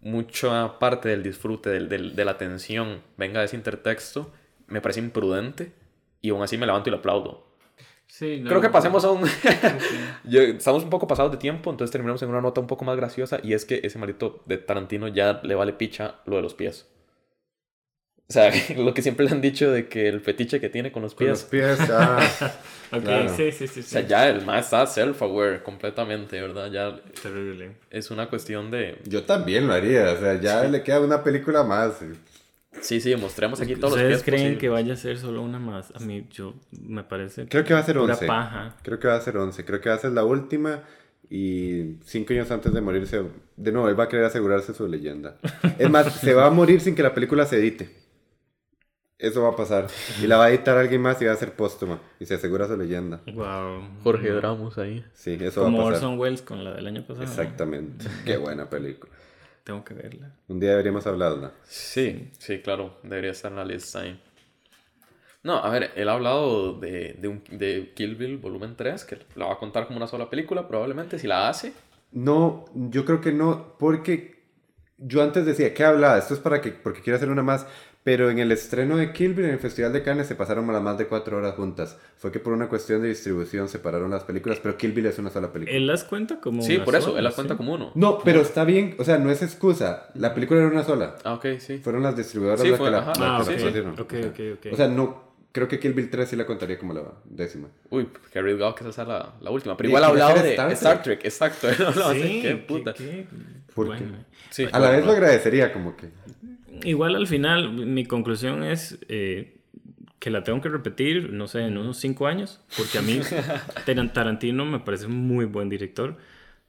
[0.00, 4.32] mucha parte del disfrute, del, del- de la atención, venga de ese intertexto,
[4.66, 5.72] me parece imprudente
[6.20, 7.51] y aún así me levanto y lo aplaudo.
[8.12, 9.26] Sí, no, Creo que pasemos a un...
[10.30, 13.40] Estamos un poco pasados de tiempo, entonces terminamos en una nota un poco más graciosa
[13.42, 16.86] y es que ese maldito de Tarantino ya le vale picha lo de los pies.
[18.28, 21.00] O sea, lo que siempre le han dicho de que el fetiche que tiene con
[21.00, 21.40] los Con pies.
[21.40, 22.20] los pies, ah,
[22.92, 23.34] Ok, Claro.
[23.34, 23.80] sí, sí, sí.
[23.80, 23.88] O sí.
[23.88, 26.70] sea, ya el más está self-aware completamente, ¿verdad?
[26.70, 27.76] Ya Terrible.
[27.88, 28.98] es una cuestión de...
[29.06, 30.12] Yo también lo haría.
[30.12, 31.94] O sea, ya le queda una película más.
[32.80, 34.58] Sí, sí, mostremos aquí todos los ¿Ustedes creen posibles.
[34.60, 35.92] que vaya a ser solo una más?
[35.94, 38.26] A mí, yo, me parece Creo que va a ser pura 11.
[38.26, 38.76] paja.
[38.82, 39.64] Creo que va a ser 11.
[39.64, 40.82] Creo que va a ser la última.
[41.30, 43.22] Y cinco años antes de morirse,
[43.56, 45.36] de nuevo, él va a querer asegurarse su leyenda.
[45.78, 47.90] Es más, se va a morir sin que la película se edite.
[49.18, 49.86] Eso va a pasar.
[50.20, 52.00] Y la va a editar alguien más y va a ser póstuma.
[52.18, 53.20] Y se asegura su leyenda.
[53.32, 53.82] Wow.
[54.02, 55.04] Jorge Dramos ahí.
[55.14, 56.04] Sí, eso Como va a pasar.
[56.08, 57.22] Orson Welles con la del año pasado.
[57.22, 58.04] Exactamente.
[58.24, 59.12] Qué buena película.
[59.64, 60.30] Tengo que verla.
[60.48, 61.52] Un día deberíamos hablarla.
[61.64, 64.20] Sí, sí, claro, debería estar en la lista ahí.
[65.44, 69.18] No, a ver, él ha hablado de, de, un- de Kill Bill volumen 3, que
[69.34, 71.72] la va a contar como una sola película, probablemente, si la hace.
[72.12, 74.42] No, yo creo que no, porque
[74.98, 76.18] yo antes decía, ¿qué hablaba?
[76.18, 77.66] Esto es para que, porque quiero hacer una más.
[78.04, 80.82] Pero en el estreno de Kill Bill en el Festival de Cannes se pasaron las
[80.82, 81.96] más de cuatro horas juntas.
[82.16, 85.30] Fue que por una cuestión de distribución separaron las películas, pero Kill Bill es una
[85.30, 85.76] sola película.
[85.76, 86.62] Él las cuenta como.
[86.62, 87.36] Sí, una por eso, sola, él la sí.
[87.36, 87.92] cuenta como uno.
[87.94, 90.08] No, pero está bien, o sea, no es excusa.
[90.14, 91.14] La película era una sola.
[91.22, 91.78] Ah, ok, sí.
[91.78, 93.08] Fueron las distribuidoras Sí, las fue- que la, ajá.
[93.10, 93.44] las que Ah, la ok.
[93.60, 93.92] producieron.
[94.00, 94.72] Ok, O sea, ok, ok.
[94.72, 97.68] O sea, no, creo que Kill Bill 3 sí la contaría como la décima.
[97.90, 99.76] Uy, que arriesgado que esa sea la, la última.
[99.76, 101.68] Pero igual ha quiere hablado hacer de Star Star, Trek, exacto.
[101.70, 102.94] Él hablaba de Sí, qué qué- puta.
[102.94, 103.26] qué-
[103.76, 104.18] ¿Por bueno.
[104.50, 106.08] Sí, A la vez lo agradecería, como que.
[106.84, 109.56] Igual al final, mi conclusión es eh,
[110.18, 113.18] que la tengo que repetir, no sé, en unos cinco años, porque a mí
[113.86, 116.16] Taran- Tarantino me parece muy buen director.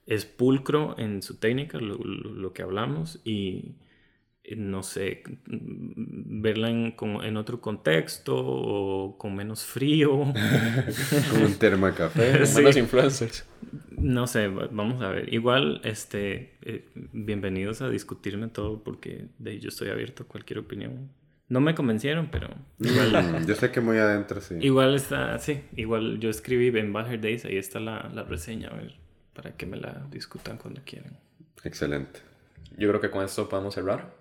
[0.06, 3.72] Es pulcro en su técnica, lo, lo- que hablamos, y
[4.56, 10.10] no sé, mm, verla en, como en otro contexto o con menos frío.
[11.30, 12.46] Como un termo de café.
[12.46, 12.58] Sí.
[12.58, 13.46] Menos influencers.
[13.90, 15.32] No sé, va- vamos a ver.
[15.32, 20.58] Igual, este, eh, bienvenidos a discutirme todo porque de ahí yo estoy abierto a cualquier
[20.58, 21.10] opinión.
[21.48, 22.48] No me convencieron, pero
[22.80, 24.56] igual, Mm, yo sé que muy adentro sí.
[24.60, 28.76] igual está, sí, igual yo escribí en Hair Days, ahí está la, la reseña, a
[28.76, 28.94] ver,
[29.34, 31.18] para que me la discutan cuando quieran.
[31.62, 32.20] Excelente.
[32.78, 34.12] Yo creo que con esto podemos cerrar.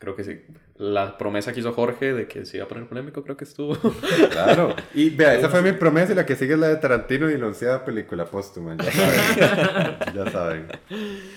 [0.00, 0.40] Creo que sí.
[0.78, 3.76] La promesa que hizo Jorge de que se iba a poner polémico, creo que estuvo.
[4.30, 4.74] Claro.
[4.94, 7.38] Y vea, esa fue mi promesa y la que sigue es la de Tarantino y
[7.38, 8.76] la onceada película póstuma.
[8.78, 9.98] Ya saben.
[10.14, 10.68] ya saben.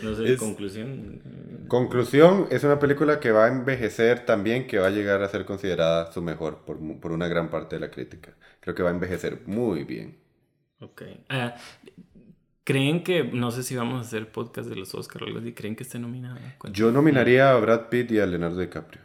[0.02, 1.22] No sé, Es- conclusión.
[1.68, 5.46] Conclusión, es una película que va a envejecer también, que va a llegar a ser
[5.46, 8.34] considerada su mejor por, por una gran parte de la crítica.
[8.62, 10.18] Creo que va a envejecer muy bien.
[10.82, 11.02] Ok.
[11.30, 11.56] Ah,
[12.64, 15.52] ¿Creen que, no sé si vamos a hacer podcast de los Oscars o algo así,
[15.54, 16.40] ¿creen que esté nominada?
[16.72, 19.02] Yo nominaría a Brad Pitt y a Leonardo DiCaprio.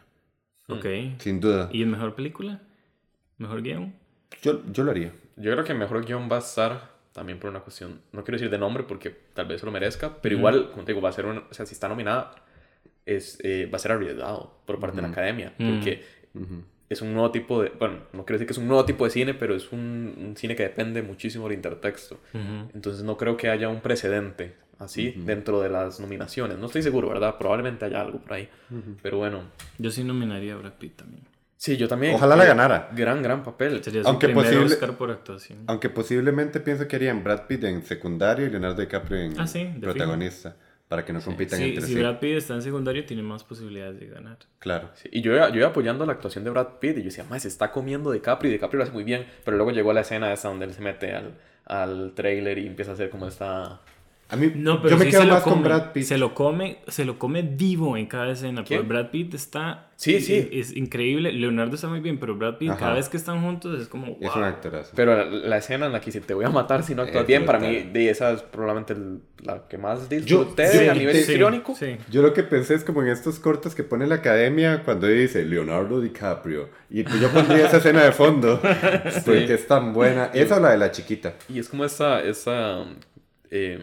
[0.69, 0.85] Ok.
[1.19, 1.69] Sin duda.
[1.73, 2.61] ¿Y en mejor película?
[3.37, 3.93] ¿Mejor guion?
[4.41, 5.11] Yo, yo lo haría.
[5.35, 8.37] Yo creo que el mejor guion va a estar también por una cuestión, no quiero
[8.37, 11.09] decir de nombre porque tal vez se lo merezca, pero igual, como te digo, va
[11.09, 12.35] a ser una, o sea, si está nominada,
[13.05, 15.69] es, eh, va a ser arriesgado por parte de la academia, Mm.
[15.73, 16.03] porque
[16.89, 19.11] es un nuevo tipo de, bueno, no quiero decir que es un nuevo tipo de
[19.11, 19.79] cine, pero es un,
[20.17, 22.15] un cine que depende muchísimo del intertexto.
[22.33, 22.69] Ujú.
[22.73, 26.57] Entonces no creo que haya un precedente así dentro de las nominaciones.
[26.57, 27.37] No estoy seguro, ¿verdad?
[27.37, 28.49] Probablemente haya algo por ahí.
[29.01, 29.43] Pero bueno.
[29.77, 31.23] Yo sí nominaría a Brad Pitt también.
[31.57, 32.15] Sí, yo también.
[32.15, 32.89] Ojalá la ganara.
[32.95, 33.83] Gran, gran papel.
[33.83, 35.59] Sería su Aunque primer posible- Oscar por actuación.
[35.67, 39.65] Aunque posiblemente pienso que harían Brad Pitt en secundario y Leonardo DiCaprio en Ah, sí,
[39.65, 40.55] de protagonista.
[40.89, 41.99] Para que no compitan Sí, entre si sí.
[41.99, 44.37] Brad Pitt está en secundario, tiene más posibilidades de ganar.
[44.57, 44.89] Claro.
[44.95, 47.23] Sí, y yo iba, yo iba apoyando la actuación de Brad Pitt y yo decía,
[47.25, 49.25] más se está comiendo DiCaprio y DiCaprio lo hace muy bien.
[49.45, 51.35] Pero luego llegó la escena esa donde él se mete al,
[51.65, 53.81] al trailer y empieza a hacer como esta
[54.31, 56.03] A mí, no, pero yo me quedo más con Brad Pitt.
[56.03, 58.63] Se lo come, se lo come vivo en cada escena.
[58.67, 59.87] Pero Brad Pitt está.
[59.95, 60.47] Sí, sí.
[60.51, 61.31] Es, increíble.
[61.31, 64.05] Leonardo está muy bien, pero Brad Pitt, cada vez que están juntos, es como.
[64.05, 64.29] Wow.
[64.29, 64.91] Es un actorazo.
[64.95, 67.43] Pero la, escena en la que si te voy a matar si no actúas bien,
[67.43, 68.95] para mí, de esa es probablemente
[69.43, 71.75] la que más disfruté yo, a nivel histriónico.
[72.11, 75.43] Yo lo que pensé es como en estos cortos que pone la academia cuando dice
[75.43, 76.69] Leonardo DiCaprio.
[76.91, 78.61] Y yo pondría esa escena de fondo.
[79.25, 80.25] Porque es tan buena.
[80.35, 81.33] Esa o la de la chiquita.
[81.49, 82.21] Y es como esa.
[82.21, 82.85] esa
[83.49, 83.79] eh,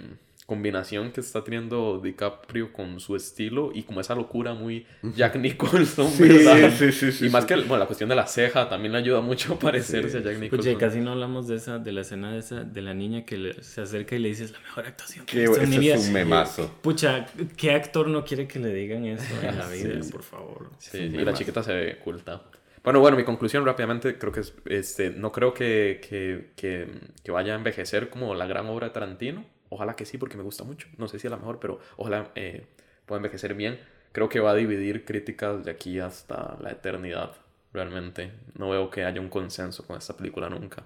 [0.47, 6.09] combinación que está teniendo DiCaprio con su estilo y como esa locura muy Jack Nicholson,
[6.18, 6.70] ¿verdad?
[6.70, 9.20] Sí, sí, sí, y más que bueno, la cuestión de la ceja también le ayuda
[9.20, 10.74] mucho a parecerse a Jack Nicholson.
[10.74, 13.56] Pues casi no hablamos de esa, de la escena de esa, de la niña que
[13.60, 16.70] se acerca y le dice es la mejor actuación que ese es un memazo.
[16.81, 20.70] Pucha, ¿qué actor no quiere que le digan eso en la vida, por favor?
[20.78, 22.43] Sí, y la chiquita se ve oculta.
[22.85, 26.86] Bueno, bueno, mi conclusión rápidamente, creo que es, este, no creo que, que, que,
[27.24, 30.43] que vaya a envejecer como la gran obra de Tarantino Ojalá que sí, porque me
[30.43, 30.88] gusta mucho.
[30.97, 32.66] No sé si es la mejor, pero ojalá eh,
[33.05, 33.80] pueda envejecer bien.
[34.12, 37.32] Creo que va a dividir críticas de aquí hasta la eternidad.
[37.72, 38.32] Realmente.
[38.55, 40.84] No veo que haya un consenso con esta película nunca.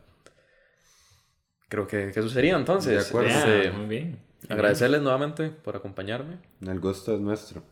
[1.69, 2.93] Creo que, eso sería entonces.
[2.93, 3.29] De acuerdo.
[3.31, 4.19] Este, muy bien.
[4.49, 6.39] Agradecerles nuevamente por acompañarme.
[6.67, 7.63] El gusto es nuestro.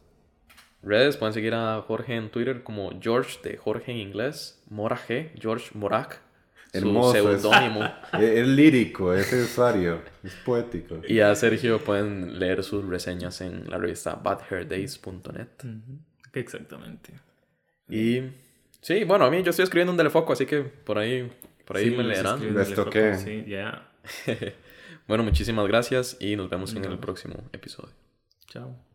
[0.82, 5.32] Redes, pueden seguir a Jorge en Twitter como George de Jorge en inglés, Mora G,
[5.36, 6.20] George Morak
[6.72, 7.12] Hermoso.
[7.12, 7.80] seudónimo.
[8.20, 11.00] Es, lírico, es usuario, es poético.
[11.06, 15.48] Y a Sergio pueden leer sus reseñas en la revista badhairdays.net.
[16.32, 17.12] Exactamente.
[17.88, 18.22] Y
[18.80, 21.30] sí, bueno, a mí yo estoy escribiendo un telefoco, así que por ahí,
[21.64, 22.40] por ahí me leerán.
[23.18, 23.88] Sí, ya.
[25.06, 27.92] bueno, muchísimas gracias y nos vemos en el próximo episodio.
[28.46, 28.87] Chao.